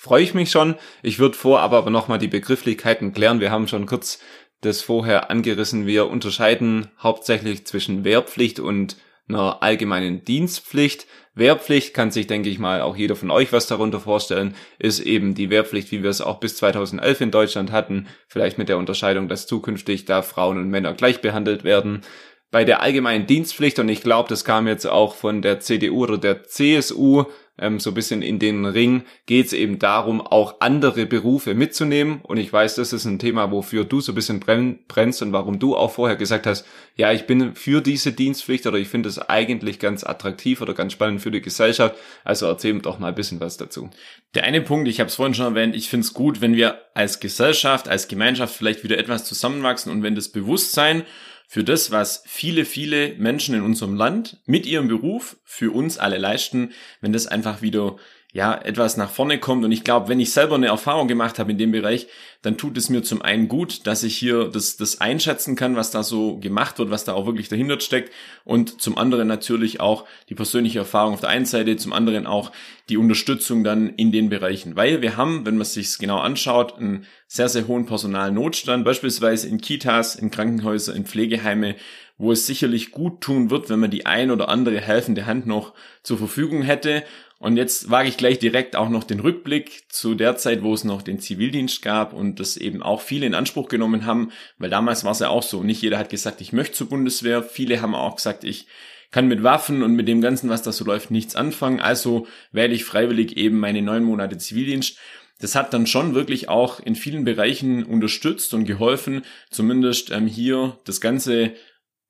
freue 0.00 0.22
ich 0.22 0.32
mich 0.32 0.50
schon. 0.50 0.76
Ich 1.02 1.18
würde 1.18 1.36
vorab 1.36 1.72
aber 1.74 1.90
nochmal 1.90 2.18
die 2.18 2.26
Begrifflichkeiten 2.26 3.12
klären. 3.12 3.40
Wir 3.40 3.50
haben 3.50 3.68
schon 3.68 3.84
kurz 3.84 4.18
das 4.60 4.82
vorher 4.82 5.30
angerissen. 5.30 5.86
Wir 5.86 6.08
unterscheiden 6.08 6.88
hauptsächlich 7.02 7.66
zwischen 7.66 8.04
Wehrpflicht 8.04 8.60
und 8.60 8.96
einer 9.28 9.62
allgemeinen 9.62 10.24
Dienstpflicht. 10.24 11.06
Wehrpflicht 11.34 11.94
kann 11.94 12.10
sich, 12.10 12.26
denke 12.26 12.48
ich 12.48 12.58
mal, 12.58 12.82
auch 12.82 12.96
jeder 12.96 13.16
von 13.16 13.30
euch 13.30 13.52
was 13.52 13.66
darunter 13.66 14.00
vorstellen, 14.00 14.54
ist 14.78 15.00
eben 15.00 15.34
die 15.34 15.48
Wehrpflicht, 15.48 15.92
wie 15.92 16.02
wir 16.02 16.10
es 16.10 16.20
auch 16.20 16.40
bis 16.40 16.56
2011 16.56 17.20
in 17.20 17.30
Deutschland 17.30 17.72
hatten, 17.72 18.08
vielleicht 18.26 18.58
mit 18.58 18.68
der 18.68 18.78
Unterscheidung, 18.78 19.28
dass 19.28 19.46
zukünftig 19.46 20.04
da 20.04 20.22
Frauen 20.22 20.58
und 20.58 20.70
Männer 20.70 20.92
gleich 20.92 21.20
behandelt 21.20 21.64
werden. 21.64 22.02
Bei 22.50 22.64
der 22.64 22.82
allgemeinen 22.82 23.26
Dienstpflicht, 23.26 23.78
und 23.78 23.88
ich 23.88 24.02
glaube, 24.02 24.28
das 24.28 24.44
kam 24.44 24.66
jetzt 24.66 24.86
auch 24.86 25.14
von 25.14 25.40
der 25.40 25.60
CDU 25.60 26.02
oder 26.02 26.18
der 26.18 26.42
CSU, 26.42 27.26
ähm, 27.60 27.78
so 27.78 27.90
ein 27.90 27.94
bisschen 27.94 28.22
in 28.22 28.38
den 28.38 28.64
Ring, 28.64 29.02
geht 29.26 29.46
es 29.46 29.52
eben 29.52 29.78
darum, 29.78 30.20
auch 30.20 30.56
andere 30.60 31.06
Berufe 31.06 31.54
mitzunehmen. 31.54 32.20
Und 32.22 32.38
ich 32.38 32.52
weiß, 32.52 32.74
das 32.74 32.92
ist 32.92 33.04
ein 33.04 33.18
Thema, 33.18 33.52
wofür 33.52 33.84
du 33.84 34.00
so 34.00 34.12
ein 34.12 34.14
bisschen 34.14 34.40
brennst 34.40 35.22
und 35.22 35.32
warum 35.32 35.58
du 35.58 35.76
auch 35.76 35.92
vorher 35.92 36.16
gesagt 36.16 36.46
hast, 36.46 36.66
ja, 36.96 37.12
ich 37.12 37.26
bin 37.26 37.54
für 37.54 37.80
diese 37.80 38.12
Dienstpflicht 38.12 38.66
oder 38.66 38.78
ich 38.78 38.88
finde 38.88 39.08
es 39.08 39.18
eigentlich 39.18 39.78
ganz 39.78 40.02
attraktiv 40.04 40.60
oder 40.60 40.74
ganz 40.74 40.92
spannend 40.94 41.20
für 41.20 41.30
die 41.30 41.40
Gesellschaft. 41.40 41.94
Also 42.24 42.46
erzähl 42.46 42.78
doch 42.80 42.98
mal 42.98 43.08
ein 43.08 43.14
bisschen 43.14 43.40
was 43.40 43.56
dazu. 43.56 43.90
Der 44.34 44.44
eine 44.44 44.62
Punkt, 44.62 44.88
ich 44.88 45.00
habe 45.00 45.08
es 45.08 45.16
vorhin 45.16 45.34
schon 45.34 45.46
erwähnt, 45.46 45.76
ich 45.76 45.88
finde 45.88 46.04
es 46.06 46.14
gut, 46.14 46.40
wenn 46.40 46.54
wir 46.54 46.80
als 46.94 47.20
Gesellschaft, 47.20 47.88
als 47.88 48.08
Gemeinschaft 48.08 48.54
vielleicht 48.54 48.84
wieder 48.84 48.98
etwas 48.98 49.24
zusammenwachsen 49.24 49.92
und 49.92 50.02
wenn 50.02 50.14
das 50.14 50.28
Bewusstsein 50.28 51.04
für 51.52 51.64
das, 51.64 51.90
was 51.90 52.22
viele, 52.28 52.64
viele 52.64 53.14
Menschen 53.14 53.56
in 53.56 53.62
unserem 53.62 53.96
Land 53.96 54.36
mit 54.46 54.66
ihrem 54.66 54.86
Beruf 54.86 55.36
für 55.42 55.74
uns 55.74 55.98
alle 55.98 56.16
leisten, 56.16 56.70
wenn 57.00 57.12
das 57.12 57.26
einfach 57.26 57.60
wieder 57.60 57.96
ja, 58.32 58.56
etwas 58.56 58.96
nach 58.96 59.10
vorne 59.10 59.40
kommt. 59.40 59.64
Und 59.64 59.72
ich 59.72 59.82
glaube, 59.82 60.06
wenn 60.06 60.20
ich 60.20 60.30
selber 60.32 60.54
eine 60.54 60.68
Erfahrung 60.68 61.08
gemacht 61.08 61.40
habe 61.40 61.50
in 61.50 61.58
dem 61.58 61.72
Bereich, 61.72 62.06
dann 62.42 62.56
tut 62.56 62.78
es 62.78 62.88
mir 62.88 63.02
zum 63.02 63.20
einen 63.20 63.48
gut, 63.48 63.86
dass 63.86 64.02
ich 64.02 64.16
hier 64.16 64.48
das, 64.48 64.78
das 64.78 65.00
einschätzen 65.00 65.56
kann, 65.56 65.76
was 65.76 65.90
da 65.90 66.02
so 66.02 66.38
gemacht 66.38 66.78
wird, 66.78 66.90
was 66.90 67.04
da 67.04 67.12
auch 67.12 67.26
wirklich 67.26 67.48
dahinter 67.48 67.78
steckt. 67.80 68.12
Und 68.44 68.80
zum 68.80 68.96
anderen 68.96 69.28
natürlich 69.28 69.80
auch 69.80 70.06
die 70.30 70.34
persönliche 70.34 70.78
Erfahrung 70.78 71.14
auf 71.14 71.20
der 71.20 71.28
einen 71.28 71.44
Seite, 71.44 71.76
zum 71.76 71.92
anderen 71.92 72.26
auch 72.26 72.50
die 72.88 72.96
Unterstützung 72.96 73.62
dann 73.62 73.90
in 73.90 74.10
den 74.10 74.30
Bereichen. 74.30 74.74
Weil 74.74 75.02
wir 75.02 75.18
haben, 75.18 75.44
wenn 75.44 75.56
man 75.56 75.62
es 75.62 75.74
sich 75.74 75.98
genau 75.98 76.18
anschaut, 76.18 76.78
einen 76.78 77.06
sehr, 77.26 77.50
sehr 77.50 77.66
hohen 77.66 77.84
Personalnotstand, 77.84 78.84
beispielsweise 78.84 79.46
in 79.46 79.60
Kitas, 79.60 80.16
in 80.16 80.30
Krankenhäuser, 80.30 80.94
in 80.94 81.04
Pflegeheime, 81.04 81.76
wo 82.20 82.32
es 82.32 82.46
sicherlich 82.46 82.90
gut 82.90 83.22
tun 83.22 83.50
wird, 83.50 83.70
wenn 83.70 83.80
man 83.80 83.90
die 83.90 84.06
ein 84.06 84.30
oder 84.30 84.48
andere 84.48 84.80
helfende 84.80 85.26
Hand 85.26 85.46
noch 85.46 85.74
zur 86.02 86.18
Verfügung 86.18 86.62
hätte. 86.62 87.02
Und 87.38 87.56
jetzt 87.56 87.90
wage 87.90 88.10
ich 88.10 88.18
gleich 88.18 88.38
direkt 88.38 88.76
auch 88.76 88.90
noch 88.90 89.02
den 89.02 89.20
Rückblick 89.20 89.84
zu 89.88 90.14
der 90.14 90.36
Zeit, 90.36 90.62
wo 90.62 90.74
es 90.74 90.84
noch 90.84 91.00
den 91.00 91.20
Zivildienst 91.20 91.80
gab 91.80 92.12
und 92.12 92.29
das 92.36 92.56
eben 92.56 92.82
auch 92.82 93.00
viele 93.00 93.26
in 93.26 93.34
Anspruch 93.34 93.68
genommen 93.68 94.06
haben, 94.06 94.30
weil 94.58 94.70
damals 94.70 95.04
war 95.04 95.12
es 95.12 95.18
ja 95.18 95.28
auch 95.28 95.42
so. 95.42 95.62
Nicht 95.62 95.82
jeder 95.82 95.98
hat 95.98 96.10
gesagt, 96.10 96.40
ich 96.40 96.52
möchte 96.52 96.74
zur 96.74 96.88
Bundeswehr. 96.88 97.42
Viele 97.42 97.82
haben 97.82 97.94
auch 97.94 98.16
gesagt, 98.16 98.44
ich 98.44 98.66
kann 99.10 99.26
mit 99.26 99.42
Waffen 99.42 99.82
und 99.82 99.94
mit 99.94 100.06
dem 100.06 100.20
Ganzen, 100.20 100.50
was 100.50 100.62
da 100.62 100.72
so 100.72 100.84
läuft, 100.84 101.10
nichts 101.10 101.34
anfangen. 101.34 101.80
Also 101.80 102.26
wähle 102.52 102.74
ich 102.74 102.84
freiwillig 102.84 103.36
eben 103.36 103.58
meine 103.58 103.82
neun 103.82 104.04
Monate 104.04 104.38
Zivildienst. 104.38 104.98
Das 105.40 105.54
hat 105.54 105.72
dann 105.72 105.86
schon 105.86 106.14
wirklich 106.14 106.48
auch 106.48 106.80
in 106.80 106.94
vielen 106.94 107.24
Bereichen 107.24 107.84
unterstützt 107.84 108.54
und 108.54 108.66
geholfen, 108.66 109.22
zumindest 109.50 110.10
ähm, 110.10 110.26
hier 110.26 110.78
das 110.84 111.00
ganze 111.00 111.54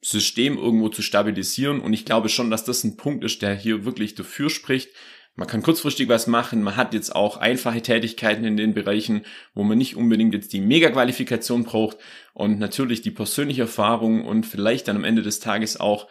System 0.02 0.58
irgendwo 0.58 0.88
zu 0.88 1.02
stabilisieren. 1.02 1.80
Und 1.80 1.92
ich 1.92 2.04
glaube 2.04 2.28
schon, 2.28 2.50
dass 2.50 2.64
das 2.64 2.84
ein 2.84 2.96
Punkt 2.96 3.24
ist, 3.24 3.40
der 3.42 3.54
hier 3.54 3.84
wirklich 3.84 4.14
dafür 4.14 4.50
spricht, 4.50 4.90
man 5.40 5.48
kann 5.48 5.62
kurzfristig 5.62 6.10
was 6.10 6.26
machen, 6.26 6.62
man 6.62 6.76
hat 6.76 6.92
jetzt 6.92 7.16
auch 7.16 7.38
einfache 7.38 7.80
Tätigkeiten 7.80 8.44
in 8.44 8.58
den 8.58 8.74
Bereichen, 8.74 9.22
wo 9.54 9.62
man 9.62 9.78
nicht 9.78 9.96
unbedingt 9.96 10.34
jetzt 10.34 10.52
die 10.52 10.60
Mega-Qualifikation 10.60 11.64
braucht 11.64 11.96
und 12.34 12.58
natürlich 12.58 13.00
die 13.00 13.10
persönliche 13.10 13.62
Erfahrung 13.62 14.26
und 14.26 14.44
vielleicht 14.44 14.86
dann 14.86 14.96
am 14.96 15.04
Ende 15.04 15.22
des 15.22 15.40
Tages 15.40 15.80
auch 15.80 16.08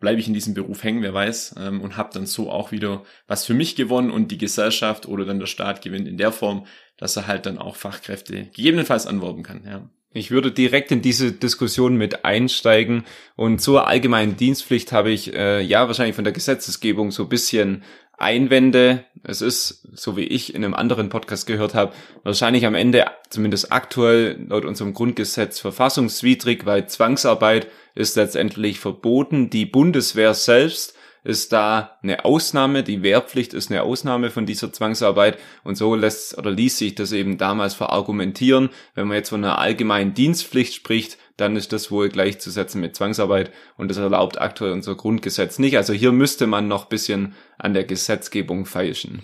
bleibe 0.00 0.18
ich 0.18 0.28
in 0.28 0.34
diesem 0.34 0.54
Beruf 0.54 0.82
hängen, 0.82 1.02
wer 1.02 1.12
weiß, 1.12 1.56
ähm, 1.58 1.82
und 1.82 1.98
habe 1.98 2.08
dann 2.14 2.24
so 2.24 2.50
auch 2.50 2.72
wieder 2.72 3.02
was 3.26 3.44
für 3.44 3.52
mich 3.52 3.76
gewonnen 3.76 4.10
und 4.10 4.30
die 4.30 4.38
Gesellschaft 4.38 5.06
oder 5.06 5.26
dann 5.26 5.40
der 5.40 5.46
Staat 5.46 5.82
gewinnt 5.82 6.08
in 6.08 6.16
der 6.16 6.32
Form, 6.32 6.66
dass 6.96 7.16
er 7.18 7.26
halt 7.26 7.44
dann 7.44 7.58
auch 7.58 7.76
Fachkräfte 7.76 8.46
gegebenenfalls 8.46 9.06
anwerben 9.06 9.42
kann. 9.42 9.64
Ja. 9.66 9.90
Ich 10.16 10.30
würde 10.30 10.52
direkt 10.52 10.92
in 10.92 11.02
diese 11.02 11.32
Diskussion 11.32 11.96
mit 11.96 12.24
einsteigen 12.24 13.02
und 13.34 13.60
zur 13.60 13.88
allgemeinen 13.88 14.36
Dienstpflicht 14.36 14.92
habe 14.92 15.10
ich 15.10 15.34
äh, 15.34 15.60
ja 15.60 15.88
wahrscheinlich 15.88 16.14
von 16.14 16.22
der 16.22 16.32
Gesetzesgebung 16.32 17.10
so 17.10 17.26
bisschen 17.26 17.82
Einwände. 18.18 19.04
Es 19.22 19.40
ist, 19.40 19.88
so 19.94 20.16
wie 20.16 20.24
ich 20.24 20.54
in 20.54 20.64
einem 20.64 20.74
anderen 20.74 21.08
Podcast 21.08 21.46
gehört 21.46 21.74
habe, 21.74 21.92
wahrscheinlich 22.22 22.66
am 22.66 22.74
Ende, 22.74 23.06
zumindest 23.30 23.72
aktuell 23.72 24.38
laut 24.48 24.64
unserem 24.64 24.94
Grundgesetz, 24.94 25.60
verfassungswidrig, 25.60 26.66
weil 26.66 26.86
Zwangsarbeit 26.86 27.68
ist 27.94 28.16
letztendlich 28.16 28.80
verboten. 28.80 29.50
Die 29.50 29.66
Bundeswehr 29.66 30.34
selbst 30.34 30.94
ist 31.24 31.54
da 31.54 31.98
eine 32.02 32.26
Ausnahme, 32.26 32.82
die 32.82 33.02
Wehrpflicht 33.02 33.54
ist 33.54 33.70
eine 33.70 33.82
Ausnahme 33.82 34.30
von 34.30 34.44
dieser 34.44 34.72
Zwangsarbeit 34.72 35.38
und 35.64 35.76
so 35.76 35.94
lässt 35.94 36.36
oder 36.36 36.50
ließ 36.50 36.76
sich 36.76 36.94
das 36.94 37.12
eben 37.12 37.38
damals 37.38 37.72
verargumentieren. 37.72 38.68
Wenn 38.94 39.08
man 39.08 39.16
jetzt 39.16 39.30
von 39.30 39.42
einer 39.42 39.58
allgemeinen 39.58 40.12
Dienstpflicht 40.12 40.74
spricht, 40.74 41.16
dann 41.36 41.56
ist 41.56 41.72
das 41.72 41.90
wohl 41.90 42.08
gleichzusetzen 42.08 42.80
mit 42.80 42.94
Zwangsarbeit 42.94 43.50
und 43.76 43.88
das 43.88 43.96
erlaubt 43.96 44.40
aktuell 44.40 44.72
unser 44.72 44.94
Grundgesetz 44.94 45.58
nicht. 45.58 45.76
Also 45.76 45.92
hier 45.92 46.12
müsste 46.12 46.46
man 46.46 46.68
noch 46.68 46.86
bisschen 46.86 47.34
an 47.58 47.74
der 47.74 47.84
Gesetzgebung 47.84 48.66
feilschen. 48.66 49.22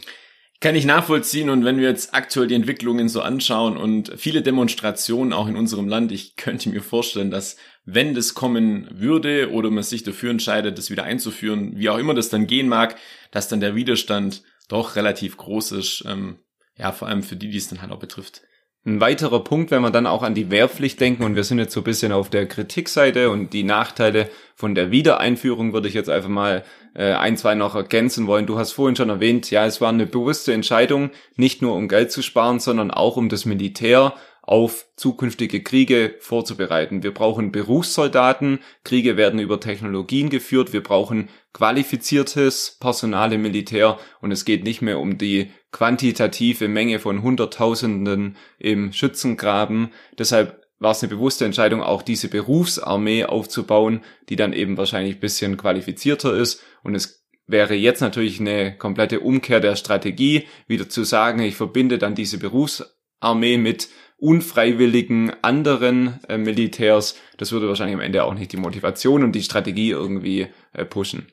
Kann 0.62 0.74
ich 0.74 0.84
nachvollziehen 0.84 1.48
und 1.48 1.64
wenn 1.64 1.78
wir 1.78 1.88
jetzt 1.88 2.12
aktuell 2.14 2.46
die 2.46 2.54
Entwicklungen 2.54 3.08
so 3.08 3.22
anschauen 3.22 3.78
und 3.78 4.12
viele 4.16 4.42
Demonstrationen 4.42 5.32
auch 5.32 5.48
in 5.48 5.56
unserem 5.56 5.88
Land, 5.88 6.12
ich 6.12 6.36
könnte 6.36 6.68
mir 6.68 6.82
vorstellen, 6.82 7.30
dass 7.30 7.56
wenn 7.86 8.14
das 8.14 8.34
kommen 8.34 8.86
würde 8.92 9.52
oder 9.52 9.70
man 9.70 9.84
sich 9.84 10.02
dafür 10.02 10.30
entscheidet, 10.30 10.76
das 10.76 10.90
wieder 10.90 11.04
einzuführen, 11.04 11.72
wie 11.76 11.88
auch 11.88 11.96
immer 11.96 12.12
das 12.12 12.28
dann 12.28 12.46
gehen 12.46 12.68
mag, 12.68 12.96
dass 13.30 13.48
dann 13.48 13.60
der 13.60 13.74
Widerstand 13.74 14.42
doch 14.68 14.96
relativ 14.96 15.38
groß 15.38 15.72
ist, 15.72 16.04
ähm, 16.06 16.40
ja, 16.76 16.92
vor 16.92 17.08
allem 17.08 17.22
für 17.22 17.36
die, 17.36 17.48
die 17.48 17.58
es 17.58 17.68
dann 17.68 17.80
halt 17.80 17.90
auch 17.90 17.98
betrifft. 17.98 18.42
Ein 18.86 18.98
weiterer 18.98 19.44
Punkt, 19.44 19.70
wenn 19.70 19.82
wir 19.82 19.90
dann 19.90 20.06
auch 20.06 20.22
an 20.22 20.34
die 20.34 20.50
Wehrpflicht 20.50 20.98
denken, 21.00 21.22
und 21.24 21.36
wir 21.36 21.44
sind 21.44 21.58
jetzt 21.58 21.74
so 21.74 21.80
ein 21.80 21.84
bisschen 21.84 22.12
auf 22.12 22.30
der 22.30 22.46
Kritikseite 22.46 23.28
und 23.28 23.52
die 23.52 23.62
Nachteile 23.62 24.30
von 24.54 24.74
der 24.74 24.90
Wiedereinführung 24.90 25.74
würde 25.74 25.86
ich 25.86 25.92
jetzt 25.92 26.08
einfach 26.08 26.30
mal 26.30 26.64
äh, 26.94 27.12
ein, 27.12 27.36
zwei 27.36 27.54
noch 27.54 27.74
ergänzen 27.74 28.26
wollen. 28.26 28.46
Du 28.46 28.58
hast 28.58 28.72
vorhin 28.72 28.96
schon 28.96 29.10
erwähnt, 29.10 29.50
ja, 29.50 29.66
es 29.66 29.82
war 29.82 29.90
eine 29.90 30.06
bewusste 30.06 30.54
Entscheidung, 30.54 31.10
nicht 31.36 31.60
nur 31.60 31.74
um 31.74 31.88
Geld 31.88 32.10
zu 32.10 32.22
sparen, 32.22 32.58
sondern 32.58 32.90
auch 32.90 33.18
um 33.18 33.28
das 33.28 33.44
Militär 33.44 34.14
auf 34.42 34.86
zukünftige 34.96 35.62
Kriege 35.62 36.16
vorzubereiten. 36.20 37.02
Wir 37.02 37.12
brauchen 37.12 37.52
Berufssoldaten, 37.52 38.60
Kriege 38.84 39.16
werden 39.16 39.40
über 39.40 39.60
Technologien 39.60 40.30
geführt, 40.30 40.72
wir 40.72 40.82
brauchen 40.82 41.28
qualifiziertes 41.52 42.78
Personal 42.80 43.32
im 43.32 43.42
Militär 43.42 43.98
und 44.20 44.32
es 44.32 44.44
geht 44.44 44.64
nicht 44.64 44.82
mehr 44.82 44.98
um 44.98 45.18
die 45.18 45.50
quantitative 45.72 46.68
Menge 46.68 46.98
von 46.98 47.22
Hunderttausenden 47.22 48.36
im 48.58 48.92
Schützengraben. 48.92 49.92
Deshalb 50.18 50.60
war 50.78 50.92
es 50.92 51.02
eine 51.02 51.10
bewusste 51.10 51.44
Entscheidung, 51.44 51.82
auch 51.82 52.02
diese 52.02 52.28
Berufsarmee 52.28 53.24
aufzubauen, 53.24 54.00
die 54.28 54.36
dann 54.36 54.52
eben 54.52 54.76
wahrscheinlich 54.76 55.16
ein 55.16 55.20
bisschen 55.20 55.56
qualifizierter 55.56 56.34
ist 56.34 56.62
und 56.82 56.94
es 56.94 57.20
wäre 57.50 57.74
jetzt 57.74 58.00
natürlich 58.00 58.40
eine 58.40 58.76
komplette 58.76 59.20
Umkehr 59.20 59.60
der 59.60 59.76
Strategie, 59.76 60.46
wieder 60.66 60.88
zu 60.88 61.04
sagen, 61.04 61.40
ich 61.40 61.56
verbinde 61.56 61.98
dann 61.98 62.14
diese 62.14 62.38
Berufsarmee 62.38 63.58
mit 63.58 63.88
unfreiwilligen 64.20 65.32
anderen 65.42 66.20
äh, 66.28 66.38
Militärs, 66.38 67.16
das 67.38 67.52
würde 67.52 67.68
wahrscheinlich 67.68 67.96
am 67.96 68.02
Ende 68.02 68.24
auch 68.24 68.34
nicht 68.34 68.52
die 68.52 68.56
Motivation 68.56 69.24
und 69.24 69.32
die 69.32 69.42
Strategie 69.42 69.90
irgendwie 69.90 70.48
äh, 70.72 70.84
pushen. 70.84 71.26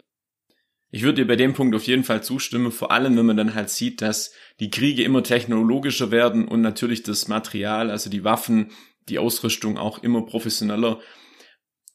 Ich 0.90 1.04
würde 1.04 1.22
dir 1.22 1.28
bei 1.28 1.36
dem 1.36 1.54
Punkt 1.54 1.76
auf 1.76 1.84
jeden 1.84 2.06
Fall 2.06 2.24
zustimmen, 2.24 2.72
vor 2.72 2.92
allem 2.92 3.18
wenn 3.18 3.26
man 3.26 3.38
dann 3.38 3.56
halt 3.56 3.70
sieht, 3.70 4.02
dass 4.02 4.34
die 4.62 4.70
Kriege 4.70 5.04
immer 5.04 5.22
technologischer 5.22 6.12
werden 6.12 6.48
und 6.48 6.62
natürlich 6.62 7.04
das 7.04 7.28
Material, 7.28 7.92
also 7.92 8.10
die 8.10 8.24
Waffen, 8.24 8.72
die 9.10 9.20
Ausrüstung 9.20 9.78
auch 9.78 10.02
immer 10.02 10.26
professioneller 10.26 11.00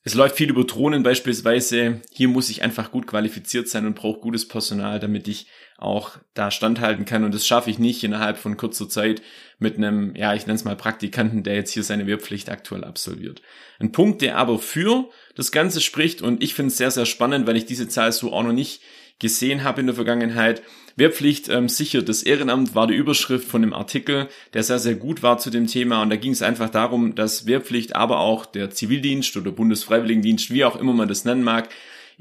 es 0.04 0.14
läuft 0.14 0.36
viel 0.36 0.50
über 0.50 0.64
Drohnen 0.64 1.04
beispielsweise. 1.04 2.02
Hier 2.10 2.28
muss 2.28 2.50
ich 2.50 2.62
einfach 2.62 2.90
gut 2.90 3.06
qualifiziert 3.06 3.68
sein 3.68 3.86
und 3.86 3.94
brauche 3.94 4.20
gutes 4.20 4.48
Personal, 4.48 4.98
damit 4.98 5.28
ich 5.28 5.46
auch 5.82 6.12
da 6.34 6.50
standhalten 6.50 7.04
kann. 7.04 7.24
Und 7.24 7.34
das 7.34 7.46
schaffe 7.46 7.70
ich 7.70 7.78
nicht 7.78 8.02
innerhalb 8.04 8.38
von 8.38 8.56
kurzer 8.56 8.88
Zeit 8.88 9.22
mit 9.58 9.76
einem, 9.76 10.14
ja, 10.14 10.34
ich 10.34 10.46
nenne 10.46 10.56
es 10.56 10.64
mal 10.64 10.76
Praktikanten, 10.76 11.42
der 11.42 11.54
jetzt 11.54 11.72
hier 11.72 11.82
seine 11.82 12.06
Wehrpflicht 12.06 12.50
aktuell 12.50 12.84
absolviert. 12.84 13.42
Ein 13.78 13.92
Punkt, 13.92 14.22
der 14.22 14.36
aber 14.36 14.58
für 14.58 15.10
das 15.34 15.52
Ganze 15.52 15.80
spricht 15.80 16.22
und 16.22 16.42
ich 16.42 16.54
finde 16.54 16.68
es 16.68 16.76
sehr, 16.76 16.90
sehr 16.90 17.06
spannend, 17.06 17.46
weil 17.46 17.56
ich 17.56 17.66
diese 17.66 17.88
Zahl 17.88 18.12
so 18.12 18.32
auch 18.32 18.42
noch 18.42 18.52
nicht 18.52 18.82
gesehen 19.18 19.62
habe 19.62 19.80
in 19.80 19.86
der 19.86 19.94
Vergangenheit. 19.94 20.62
Wehrpflicht 20.96 21.48
ähm, 21.48 21.68
sichert 21.68 22.08
das 22.08 22.22
Ehrenamt 22.22 22.74
war 22.74 22.86
die 22.86 22.94
Überschrift 22.94 23.48
von 23.48 23.62
dem 23.62 23.72
Artikel, 23.72 24.28
der 24.52 24.62
sehr, 24.62 24.78
sehr 24.78 24.94
gut 24.94 25.22
war 25.22 25.38
zu 25.38 25.48
dem 25.48 25.66
Thema. 25.66 26.02
Und 26.02 26.10
da 26.10 26.16
ging 26.16 26.32
es 26.32 26.42
einfach 26.42 26.68
darum, 26.68 27.14
dass 27.14 27.46
Wehrpflicht, 27.46 27.96
aber 27.96 28.20
auch 28.20 28.44
der 28.44 28.70
Zivildienst 28.70 29.36
oder 29.36 29.52
Bundesfreiwilligendienst, 29.52 30.50
wie 30.50 30.64
auch 30.64 30.76
immer 30.76 30.92
man 30.92 31.08
das 31.08 31.24
nennen 31.24 31.44
mag, 31.44 31.70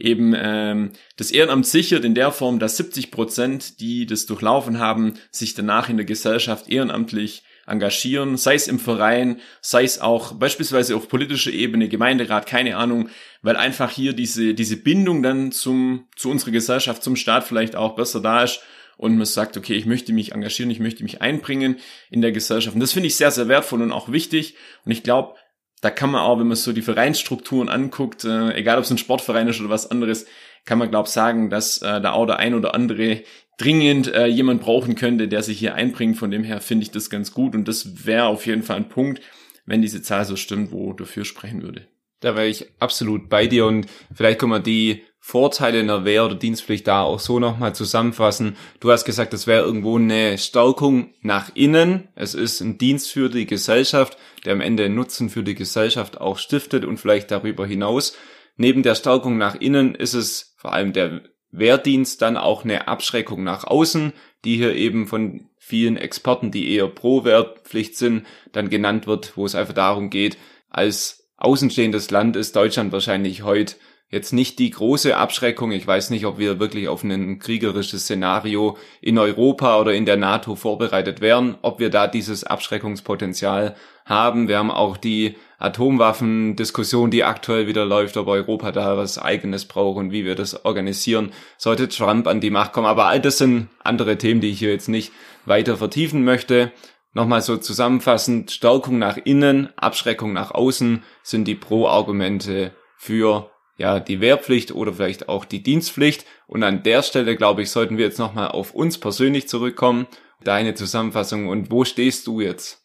eben 0.02 0.34
ähm, 0.36 0.92
das 1.18 1.32
Ehrenamt 1.32 1.66
sichert 1.66 2.04
in 2.04 2.16
der 2.16 2.32
Form, 2.32 2.60
dass 2.60 2.78
70 2.78 3.12
Prozent, 3.12 3.80
die 3.80 4.06
das 4.06 4.26
durchlaufen 4.26 4.80
haben, 4.80 5.14
sich 5.32 5.54
danach 5.54 5.90
in 5.90 5.98
der 5.98 6.06
Gesellschaft 6.06 6.70
ehrenamtlich 6.70 7.44
engagieren, 7.68 8.38
sei 8.38 8.56
es 8.56 8.68
im 8.68 8.80
Verein, 8.80 9.40
sei 9.62 9.84
es 9.84 10.00
auch 10.00 10.34
beispielsweise 10.34 10.96
auf 10.96 11.08
politischer 11.08 11.52
Ebene, 11.52 11.88
Gemeinderat, 11.88 12.46
keine 12.46 12.76
Ahnung, 12.76 13.10
weil 13.42 13.56
einfach 13.56 13.92
hier 13.92 14.14
diese, 14.14 14.54
diese 14.54 14.78
Bindung 14.78 15.24
dann 15.24 15.52
zum, 15.52 16.08
zu 16.16 16.30
unserer 16.30 16.52
Gesellschaft, 16.52 17.04
zum 17.04 17.16
Staat 17.16 17.46
vielleicht 17.46 17.76
auch 17.76 17.96
besser 17.96 18.20
da 18.20 18.44
ist 18.44 18.62
und 18.98 19.18
man 19.18 19.26
sagt, 19.26 19.58
okay, 19.58 19.74
ich 19.74 19.88
möchte 19.88 20.14
mich 20.14 20.34
engagieren, 20.34 20.70
ich 20.70 20.80
möchte 20.80 21.04
mich 21.04 21.22
einbringen 21.22 21.78
in 22.12 22.22
der 22.22 22.32
Gesellschaft. 22.32 22.76
Und 22.76 22.82
das 22.82 22.94
finde 22.94 23.08
ich 23.08 23.16
sehr, 23.16 23.32
sehr 23.32 23.48
wertvoll 23.48 23.82
und 23.82 23.92
auch 23.92 24.12
wichtig. 24.12 24.56
Und 24.86 24.92
ich 24.92 25.02
glaube, 25.02 25.36
da 25.82 25.90
kann 25.90 26.12
man 26.12 26.22
auch, 26.22 26.40
wenn 26.40 26.48
man 26.48 26.56
so 26.56 26.74
die 26.74 26.84
Vereinsstrukturen 26.84 27.68
anguckt, 27.68 28.24
äh, 28.24 28.54
egal 28.54 28.78
ob 28.78 28.84
es 28.84 28.92
ein 28.92 29.00
Sportverein 29.00 29.48
ist 29.48 29.60
oder 29.60 29.70
was 29.70 29.90
anderes, 29.90 30.26
kann 30.64 30.78
man 30.78 30.92
glaube 30.92 31.10
sagen, 31.10 31.50
dass 31.50 31.82
äh, 31.82 32.00
da 32.00 32.12
auch 32.14 32.28
der 32.28 32.38
ein 32.38 32.54
oder 32.54 32.76
andere 32.76 33.24
dringend 33.58 34.14
äh, 34.14 34.28
jemand 34.28 34.62
brauchen 34.62 34.96
könnte, 34.96 35.28
der 35.28 35.42
sich 35.42 35.60
hier 35.60 35.76
einbringt. 35.76 36.18
Von 36.18 36.32
dem 36.32 36.44
her 36.44 36.62
finde 36.62 36.84
ich 36.84 36.92
das 36.92 37.10
ganz 37.10 37.34
gut 37.34 37.56
und 37.56 37.68
das 37.68 38.06
wäre 38.06 38.26
auf 38.26 38.46
jeden 38.46 38.64
Fall 38.64 38.78
ein 38.78 38.90
Punkt, 38.90 39.22
wenn 39.66 39.82
diese 39.82 40.02
Zahl 40.02 40.26
so 40.26 40.36
stimmt, 40.36 40.72
wo 40.72 40.94
dafür 40.94 41.26
sprechen 41.26 41.64
würde. 41.64 41.88
Da 42.20 42.36
wäre 42.36 42.48
ich 42.48 42.68
absolut 42.80 43.30
bei 43.30 43.48
dir 43.48 43.66
und 43.66 43.88
vielleicht 44.14 44.40
können 44.40 44.52
wir 44.52 44.60
die 44.60 45.04
Vorteile 45.24 45.80
einer 45.80 46.04
Wehr- 46.04 46.26
oder 46.26 46.34
Dienstpflicht 46.34 46.88
da 46.88 47.04
auch 47.04 47.20
so 47.20 47.40
nochmal 47.40 47.76
zusammenfassen. 47.76 48.58
Du 48.80 48.92
hast 48.92 49.06
gesagt, 49.06 49.36
es 49.36 49.46
wäre 49.46 49.64
irgendwo 49.64 49.98
eine 49.98 50.40
Stärkung 50.40 51.14
nach 51.22 51.52
innen. 51.54 52.10
Es 52.16 52.34
ist 52.34 52.60
ein 52.60 52.80
Dienst 52.80 53.12
für 53.12 53.30
die 53.30 53.46
Gesellschaft, 53.46 54.18
der 54.46 54.54
am 54.54 54.62
Ende 54.62 54.90
Nutzen 54.90 55.30
für 55.30 55.44
die 55.44 55.54
Gesellschaft 55.54 56.20
auch 56.20 56.40
stiftet 56.40 56.86
und 56.86 56.98
vielleicht 56.98 57.30
darüber 57.30 57.68
hinaus. 57.68 58.18
Neben 58.58 58.82
der 58.82 58.96
Stärkung 58.96 59.38
nach 59.38 59.54
innen 59.54 59.94
ist 59.94 60.16
es 60.16 60.56
vor 60.58 60.74
allem 60.74 60.92
der 60.92 61.22
Wehrdienst 61.52 62.22
dann 62.24 62.36
auch 62.36 62.64
eine 62.64 62.88
Abschreckung 62.88 63.44
nach 63.44 63.64
außen, 63.64 64.14
die 64.44 64.58
hier 64.58 64.74
eben 64.74 65.06
von 65.06 65.50
vielen 65.58 65.98
Experten, 65.98 66.50
die 66.50 66.74
eher 66.74 66.88
pro 66.88 67.24
Wehrpflicht 67.24 67.96
sind, 67.96 68.26
dann 68.54 68.70
genannt 68.70 69.06
wird, 69.06 69.38
wo 69.38 69.46
es 69.46 69.54
einfach 69.54 69.76
darum 69.76 70.10
geht, 70.10 70.38
als 70.70 71.30
außenstehendes 71.38 72.10
Land 72.10 72.36
ist 72.36 72.56
Deutschland 72.56 72.92
wahrscheinlich 72.92 73.44
heute 73.44 73.76
jetzt 74.12 74.34
nicht 74.34 74.60
die 74.60 74.70
große 74.70 75.16
Abschreckung. 75.16 75.72
Ich 75.72 75.88
weiß 75.88 76.10
nicht, 76.10 76.26
ob 76.26 76.38
wir 76.38 76.60
wirklich 76.60 76.90
auf 76.90 77.04
ein 77.04 77.40
kriegerisches 77.40 78.04
Szenario 78.04 78.78
in 79.00 79.18
Europa 79.18 79.80
oder 79.80 79.94
in 79.94 80.06
der 80.06 80.18
NATO 80.18 80.56
vorbereitet 80.56 81.22
wären, 81.22 81.58
ob 81.62 81.80
wir 81.80 81.90
da 81.90 82.08
dieses 82.08 82.44
Abschreckungspotenzial 82.44 83.76
haben. 84.06 84.50
Wir 84.50 84.58
haben 84.58 84.70
auch 84.70 84.98
die 84.98 85.36
Atomwaffendiskussion, 85.60 87.10
die 87.10 87.24
aktuell 87.24 87.68
wieder 87.68 87.86
läuft, 87.86 88.18
ob 88.18 88.28
Europa 88.28 88.74
da 88.74 88.98
was 88.98 89.18
eigenes 89.18 89.66
braucht 89.66 89.98
und 89.98 90.12
wie 90.12 90.26
wir 90.26 90.36
das 90.36 90.66
organisieren, 90.66 91.32
sollte 91.58 91.88
Trump 91.88 92.28
an 92.28 92.42
die 92.42 92.50
Macht 92.50 92.74
kommen. 92.74 92.88
Aber 92.88 93.06
all 93.06 93.22
das 93.22 93.38
sind 93.38 93.70
andere 93.84 94.18
Themen, 94.18 94.42
die 94.42 94.50
ich 94.50 94.60
hier 94.60 94.72
jetzt 94.72 94.90
nicht 94.90 95.14
weiter 95.46 95.78
vertiefen 95.78 96.26
möchte. 96.26 96.74
Nochmal 97.14 97.42
so 97.42 97.58
zusammenfassend, 97.58 98.52
Stärkung 98.52 98.98
nach 98.98 99.18
innen, 99.18 99.70
Abschreckung 99.78 100.34
nach 100.34 100.52
außen 100.52 101.04
sind 101.24 101.46
die 101.46 101.56
Pro-Argumente 101.56 102.74
für 102.98 103.51
ja, 103.82 104.00
die 104.00 104.22
Wehrpflicht 104.22 104.72
oder 104.74 104.94
vielleicht 104.94 105.28
auch 105.28 105.44
die 105.44 105.64
Dienstpflicht. 105.64 106.26
Und 106.46 106.62
an 106.62 106.84
der 106.84 107.02
Stelle, 107.02 107.36
glaube 107.36 107.64
ich, 107.64 107.72
sollten 107.72 107.98
wir 107.98 108.06
jetzt 108.06 108.20
nochmal 108.20 108.50
auf 108.50 108.76
uns 108.76 109.00
persönlich 109.00 109.48
zurückkommen. 109.48 110.06
Deine 110.44 110.76
Zusammenfassung 110.76 111.48
und 111.48 111.72
wo 111.72 111.84
stehst 111.84 112.28
du 112.28 112.42
jetzt? 112.42 112.84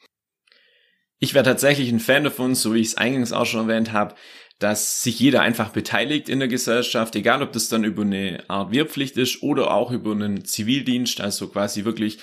Ich 1.19 1.35
wäre 1.35 1.45
tatsächlich 1.45 1.91
ein 1.91 2.01
Fan 2.01 2.25
davon, 2.25 2.55
so 2.55 2.73
wie 2.73 2.81
ich 2.81 2.89
es 2.89 2.97
eingangs 2.97 3.33
auch 3.33 3.45
schon 3.45 3.69
erwähnt 3.69 3.93
habe, 3.93 4.15
dass 4.59 5.03
sich 5.03 5.21
jeder 5.21 5.43
einfach 5.43 5.69
beteiligt 5.69 6.31
in 6.31 6.39
der 6.39 6.49
Gesellschaft, 6.49 7.15
egal 7.15 7.43
ob 7.43 7.53
das 7.53 7.69
dann 7.69 7.85
über 7.85 8.01
eine 8.01 8.45
Art 8.49 8.73
Wehrpflicht 8.73 9.19
ist 9.19 9.43
oder 9.43 9.73
auch 9.73 9.91
über 9.91 10.13
einen 10.13 10.47
Zivildienst, 10.47 11.21
also 11.21 11.49
quasi 11.49 11.85
wirklich 11.85 12.19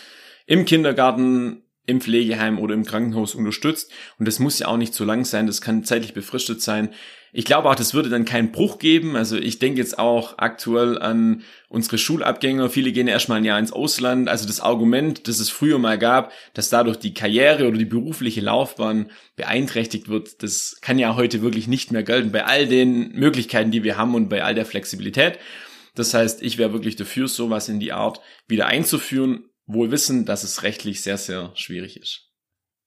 im 0.48 0.66
Kindergarten 0.66 1.62
im 1.86 2.02
Pflegeheim 2.02 2.58
oder 2.58 2.74
im 2.74 2.86
Krankenhaus 2.86 3.36
unterstützt. 3.36 3.92
Und 4.18 4.28
das 4.28 4.40
muss 4.40 4.58
ja 4.58 4.68
auch 4.68 4.78
nicht 4.78 4.96
so 4.96 5.06
lang 5.06 5.26
sein, 5.26 5.46
das 5.46 5.62
kann 5.62 5.84
zeitlich 5.84 6.16
befristet 6.16 6.62
sein. 6.62 6.90
Ich 7.36 7.46
glaube 7.46 7.68
auch, 7.68 7.74
das 7.74 7.96
würde 7.96 8.10
dann 8.10 8.26
keinen 8.26 8.52
Bruch 8.52 8.78
geben. 8.78 9.16
Also 9.16 9.38
ich 9.38 9.58
denke 9.58 9.80
jetzt 9.80 9.98
auch 9.98 10.38
aktuell 10.38 11.00
an 11.00 11.42
unsere 11.68 11.98
Schulabgänger. 11.98 12.70
Viele 12.70 12.92
gehen 12.92 13.08
erstmal 13.08 13.40
ein 13.40 13.44
Jahr 13.44 13.58
ins 13.58 13.74
Ausland. 13.74 14.30
Also 14.30 14.46
das 14.46 14.60
Argument, 14.60 15.28
das 15.28 15.40
es 15.40 15.50
früher 15.50 15.80
mal 15.80 15.98
gab, 15.98 16.32
dass 16.54 16.70
dadurch 16.70 16.98
die 16.98 17.16
Karriere 17.16 17.68
oder 17.68 17.80
die 17.80 17.86
berufliche 17.86 18.42
Laufbahn 18.42 19.10
beeinträchtigt 19.36 20.10
wird, 20.10 20.44
das 20.44 20.78
kann 20.82 21.00
ja 21.00 21.16
heute 21.16 21.42
wirklich 21.42 21.68
nicht 21.68 21.92
mehr 21.92 22.04
gelten 22.04 22.32
bei 22.32 22.46
all 22.46 22.68
den 22.68 23.14
Möglichkeiten, 23.14 23.72
die 23.72 23.84
wir 23.84 23.98
haben 23.98 24.14
und 24.14 24.30
bei 24.30 24.44
all 24.44 24.54
der 24.54 24.68
Flexibilität. 24.68 25.40
Das 25.96 26.14
heißt, 26.14 26.44
ich 26.44 26.60
wäre 26.60 26.72
wirklich 26.72 26.98
dafür, 26.98 27.28
sowas 27.28 27.68
in 27.68 27.80
die 27.80 27.94
Art 27.94 28.22
wieder 28.48 28.68
einzuführen, 28.68 29.50
wohl 29.66 29.90
wissen, 29.90 30.26
dass 30.26 30.44
es 30.44 30.62
rechtlich 30.62 31.02
sehr, 31.02 31.18
sehr 31.18 31.52
schwierig 31.56 31.98
ist. 31.98 32.33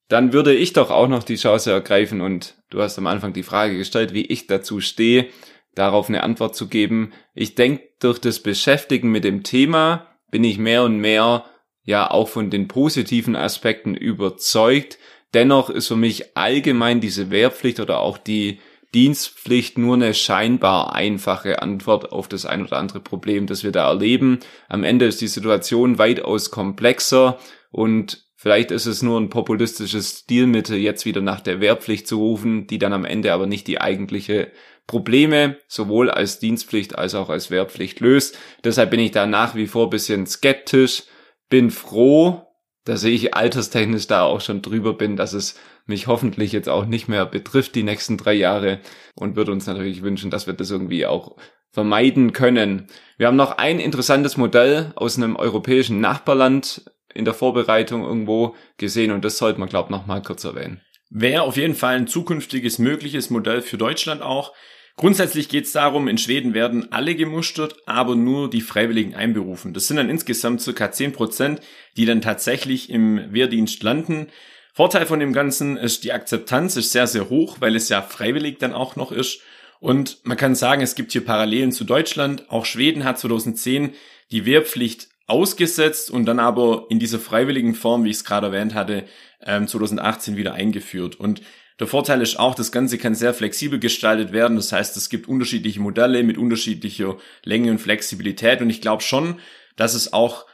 Dann 0.09 0.33
würde 0.33 0.55
ich 0.55 0.73
doch 0.73 0.91
auch 0.91 1.09
noch 1.09 1.25
die 1.25 1.37
Chance 1.37 1.73
ergreifen 1.73 2.21
und 2.21 2.55
du 2.71 2.81
hast 2.81 2.99
am 2.99 3.07
Anfang 3.07 3.33
die 3.33 3.43
Frage 3.43 3.77
gestellt, 3.77 4.15
wie 4.15 4.27
ich 4.27 4.47
dazu 4.47 4.81
stehe, 4.81 5.27
darauf 5.75 6.09
eine 6.09 6.23
Antwort 6.23 6.55
zu 6.55 6.69
geben. 6.69 7.13
Ich 7.35 7.55
denke, 7.55 7.89
durch 7.99 8.19
das 8.19 8.41
Beschäftigen 8.41 9.11
mit 9.11 9.25
dem 9.25 9.43
Thema 9.43 10.07
bin 10.31 10.45
ich 10.45 10.59
mehr 10.59 10.85
und 10.85 10.99
mehr 10.99 11.45
ja 11.83 12.11
auch 12.11 12.29
von 12.29 12.51
den 12.51 12.69
positiven 12.69 13.37
Aspekten 13.37 13.95
überzeugt. 13.95 14.99
Dennoch 15.35 15.71
ist 15.71 15.89
für 15.89 15.97
mich 15.97 16.37
allgemein 16.37 17.01
diese 17.01 17.31
Wehrpflicht 17.31 17.81
oder 17.81 18.01
auch 18.01 18.19
die 18.19 18.61
Dienstpflicht 18.95 19.77
nur 19.77 19.95
eine 19.95 20.15
scheinbar 20.15 20.95
einfache 20.95 21.61
Antwort 21.61 22.13
auf 22.13 22.29
das 22.29 22.47
ein 22.47 22.65
oder 22.65 22.79
andere 22.79 23.01
Problem, 23.01 23.47
das 23.47 23.65
wir 23.65 23.73
da 23.73 23.89
erleben. 23.89 24.39
Am 24.69 24.85
Ende 24.85 25.07
ist 25.07 25.21
die 25.21 25.27
Situation 25.27 25.99
weitaus 25.99 26.51
komplexer 26.51 27.39
und 27.71 28.26
vielleicht 28.47 28.71
ist 28.71 28.87
es 28.87 29.03
nur 29.03 29.21
ein 29.21 29.29
populistisches 29.29 30.21
Stilmittel, 30.21 30.77
jetzt 30.77 31.05
wieder 31.05 31.21
nach 31.21 31.41
der 31.41 31.61
Wehrpflicht 31.61 32.07
zu 32.07 32.19
rufen, 32.19 32.69
die 32.69 32.79
dann 32.79 32.93
am 32.93 33.05
Ende 33.05 33.33
aber 33.33 33.49
nicht 33.49 33.67
die 33.67 33.81
eigentliche 33.81 34.53
Probleme 34.87 35.57
sowohl 35.67 36.13
als 36.13 36.39
Dienstpflicht 36.39 36.97
als 36.97 37.17
auch 37.17 37.29
als 37.29 37.51
Wehrpflicht 37.51 37.99
löst. 37.99 38.39
Deshalb 38.63 38.93
bin 38.93 39.01
ich 39.01 39.11
da 39.11 39.27
nach 39.27 39.57
wie 39.57 39.67
vor 39.67 39.91
bisschen 39.91 40.29
skeptisch, 40.29 41.03
bin 41.49 41.73
froh, 41.73 42.47
dass 42.85 43.03
ich 43.03 43.35
alterstechnisch 43.35 44.07
da 44.07 44.23
auch 44.23 44.41
schon 44.41 44.63
drüber 44.63 44.93
bin, 44.93 45.17
dass 45.17 45.33
es 45.33 45.59
mich 45.85 46.07
hoffentlich 46.07 46.53
jetzt 46.53 46.69
auch 46.69 46.87
nicht 46.87 47.09
mehr 47.09 47.27
betrifft 47.27 47.75
die 47.75 47.83
nächsten 47.83 48.17
drei 48.17 48.35
Jahre 48.35 48.79
und 49.17 49.35
würde 49.35 49.51
uns 49.51 49.67
natürlich 49.67 50.03
wünschen, 50.03 50.31
dass 50.31 50.47
wir 50.47 50.55
das 50.55 50.71
irgendwie 50.71 51.05
auch 51.05 51.35
vermeiden 51.73 52.33
können. 52.33 52.87
Wir 53.19 53.27
haben 53.27 53.35
noch 53.35 53.59
ein 53.59 53.81
interessantes 53.81 54.37
Modell 54.37 54.93
aus 54.95 55.17
einem 55.17 55.35
europäischen 55.35 56.01
Nachbarland 56.01 56.85
in 57.17 57.25
der 57.25 57.35
Vorbereitung 57.35 58.03
irgendwo 58.03 58.55
gesehen 58.77 59.11
und 59.11 59.25
das 59.25 59.39
sollte 59.39 59.59
man, 59.59 59.69
glaube 59.69 59.87
ich, 59.87 59.91
noch 59.91 60.07
mal 60.07 60.23
kurz 60.23 60.45
erwähnen. 60.45 60.81
Wäre 61.11 61.43
auf 61.43 61.57
jeden 61.57 61.75
Fall 61.75 61.97
ein 61.97 62.07
zukünftiges 62.07 62.79
mögliches 62.79 63.31
Modell 63.31 63.63
für 63.63 63.79
Deutschland 63.79 64.23
auch. 64.23 64.53
Grundsätzlich 64.97 65.49
geht 65.49 65.67
es 65.67 65.73
darum, 65.73 66.09
in 66.09 66.17
Schweden 66.17 66.55
werden 66.55 66.91
alle 66.91 67.15
gemustert, 67.15 67.77
aber 67.87 68.17
nur 68.17 68.49
die 68.49 68.63
Freiwilligen 68.63 69.15
einberufen. 69.15 69.75
Das 69.75 69.89
sind 69.89 69.99
dann 69.99 70.09
insgesamt 70.09 70.63
circa 70.63 70.91
10 70.91 71.13
Prozent, 71.13 71.61
die 71.97 72.07
dann 72.07 72.23
tatsächlich 72.23 72.89
im 72.91 73.33
Wehrdienst 73.33 73.83
landen. 73.83 74.29
Vorteil 74.73 75.07
von 75.07 75.21
dem 75.21 75.33
Ganzen 75.33 75.77
ist, 75.77 76.05
die 76.05 76.13
Akzeptanz 76.13 76.77
ist 76.77 76.93
sehr, 76.93 77.07
sehr 77.07 77.29
hoch, 77.29 77.59
weil 77.61 77.77
es 77.77 77.89
ja 77.89 78.03
freiwillig 78.03 78.59
dann 78.59 78.73
auch 78.73 78.97
noch 78.97 79.13
ist. 79.13 79.41
Und 79.81 80.19
man 80.25 80.37
kann 80.37 80.55
sagen, 80.55 80.83
es 80.83 80.95
gibt 80.95 81.13
hier 81.13 81.25
Parallelen 81.25 81.73
zu 81.73 81.85
Deutschland. 81.85 82.51
Auch 82.51 82.65
Schweden 82.65 83.05
hat 83.05 83.19
2010 83.19 83.93
die 84.31 84.47
Wehrpflicht 84.47 85.09
ausgesetzt 85.27 86.11
und 86.11 86.27
dann 86.27 86.39
aber 86.39 86.87
in 86.89 86.99
dieser 86.99 87.19
freiwilligen 87.19 87.75
Form, 87.75 88.05
wie 88.05 88.11
ich 88.11 88.17
es 88.17 88.25
gerade 88.25 88.49
erwähnt 88.49 88.75
hatte, 88.75 89.05
2018 89.45 90.35
ähm, 90.35 90.39
wieder 90.39 90.55
eingeführt. 90.55 91.17
Und 91.17 91.43
der 91.79 91.87
Vorteil 91.87 92.23
ist 92.23 92.39
auch, 92.39 92.55
das 92.55 92.73
Ganze 92.73 92.97
kann 92.97 93.15
sehr 93.15 93.35
flexibel 93.35 93.79
gestaltet 93.79 94.33
werden. 94.33 94.57
Das 94.57 94.73
heißt, 94.73 94.97
es 94.97 95.11
gibt 95.11 95.29
unterschiedliche 95.29 95.81
Modelle 95.81 96.23
mit 96.23 96.39
unterschiedlicher 96.39 97.17
Länge 97.45 97.71
und 97.71 97.79
Flexibilität. 97.79 98.63
Und 98.63 98.71
ich 98.71 98.81
glaube 98.81 99.03
schon, 99.03 99.39
dass 99.77 99.95
es 99.95 100.13
auch 100.13 100.47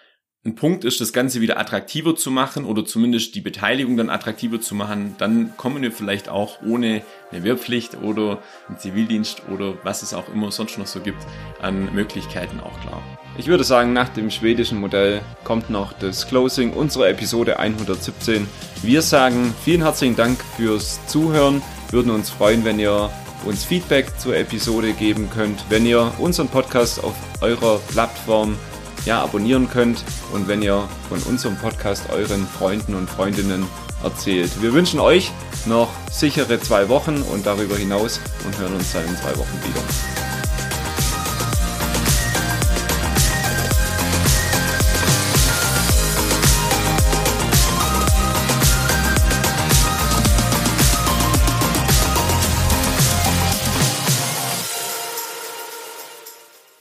ein 0.44 0.57
Punkt 0.57 0.85
ist, 0.85 1.00
das 1.00 1.12
Ganze 1.12 1.40
wieder 1.40 1.61
attraktiver 1.61 2.16
zu 2.16 2.33
machen 2.33 2.64
oder 2.64 2.85
zumindest 2.85 3.37
die 3.37 3.40
Beteiligung 3.40 3.96
dann 3.96 4.11
attraktiver 4.11 4.61
zu 4.61 4.74
machen, 4.74 5.14
dann 5.18 5.57
kommen 5.57 5.83
wir 5.83 5.92
vielleicht 5.92 6.28
auch 6.28 6.61
ohne 6.62 7.02
eine 7.31 7.44
Wehrpflicht 7.44 7.98
oder 8.02 8.42
einen 8.68 8.76
Zivildienst 8.76 9.42
oder 9.55 9.74
was 9.85 10.02
es 10.02 10.14
auch 10.14 10.28
immer 10.35 10.50
sonst 10.50 10.78
noch 10.78 10.88
so 10.88 10.98
gibt, 10.98 11.24
an 11.61 11.94
Möglichkeiten 11.94 12.59
auch 12.59 12.81
klar. 12.81 13.00
Ich 13.38 13.46
würde 13.46 13.62
sagen, 13.62 13.92
nach 13.92 14.09
dem 14.09 14.33
schwedischen 14.33 14.81
Modell 14.81 15.22
kommt 15.44 15.70
noch 15.70 15.92
das 15.92 16.26
Closing 16.26 16.72
unserer 16.72 17.09
Episode 17.09 17.61
117. 17.61 18.48
Wir 18.83 19.00
sagen 19.00 19.55
vielen 19.64 19.83
herzlichen 19.83 20.16
Dank 20.16 20.40
fürs 20.57 21.07
Zuhören, 21.07 21.62
würden 21.92 22.11
uns 22.11 22.31
freuen, 22.31 22.64
wenn 22.64 22.81
ihr 22.81 23.11
uns 23.44 23.64
Feedback 23.64 24.18
zur 24.18 24.37
Episode 24.37 24.92
geben 24.92 25.31
könnt, 25.31 25.64
wenn 25.68 25.87
ihr 25.87 26.12
unseren 26.18 26.48
Podcast 26.48 27.02
auf 27.02 27.14
eurer 27.40 27.78
Plattform 27.88 28.57
ja, 29.05 29.23
abonnieren 29.23 29.69
könnt 29.69 30.05
und 30.33 30.49
wenn 30.49 30.62
ihr 30.62 30.88
von 31.09 31.21
unserem 31.23 31.57
Podcast 31.57 32.11
euren 32.11 32.47
Freunden 32.47 32.95
und 32.95 33.09
Freundinnen 33.09 33.67
erzählt. 34.03 34.51
Wir 34.61 34.73
wünschen 34.73 35.01
euch 35.01 35.31
noch 35.67 35.88
sichere 36.11 36.61
zwei 36.61 36.88
Wochen 36.88 37.23
und 37.23 37.47
darüber 37.47 37.77
hinaus 37.77 38.21
und 38.45 38.59
hören 38.59 38.75
uns 38.75 38.93
dann 38.93 39.07
in 39.07 39.17
zwei 39.17 39.37
Wochen 39.37 39.59
wieder. 39.65 40.12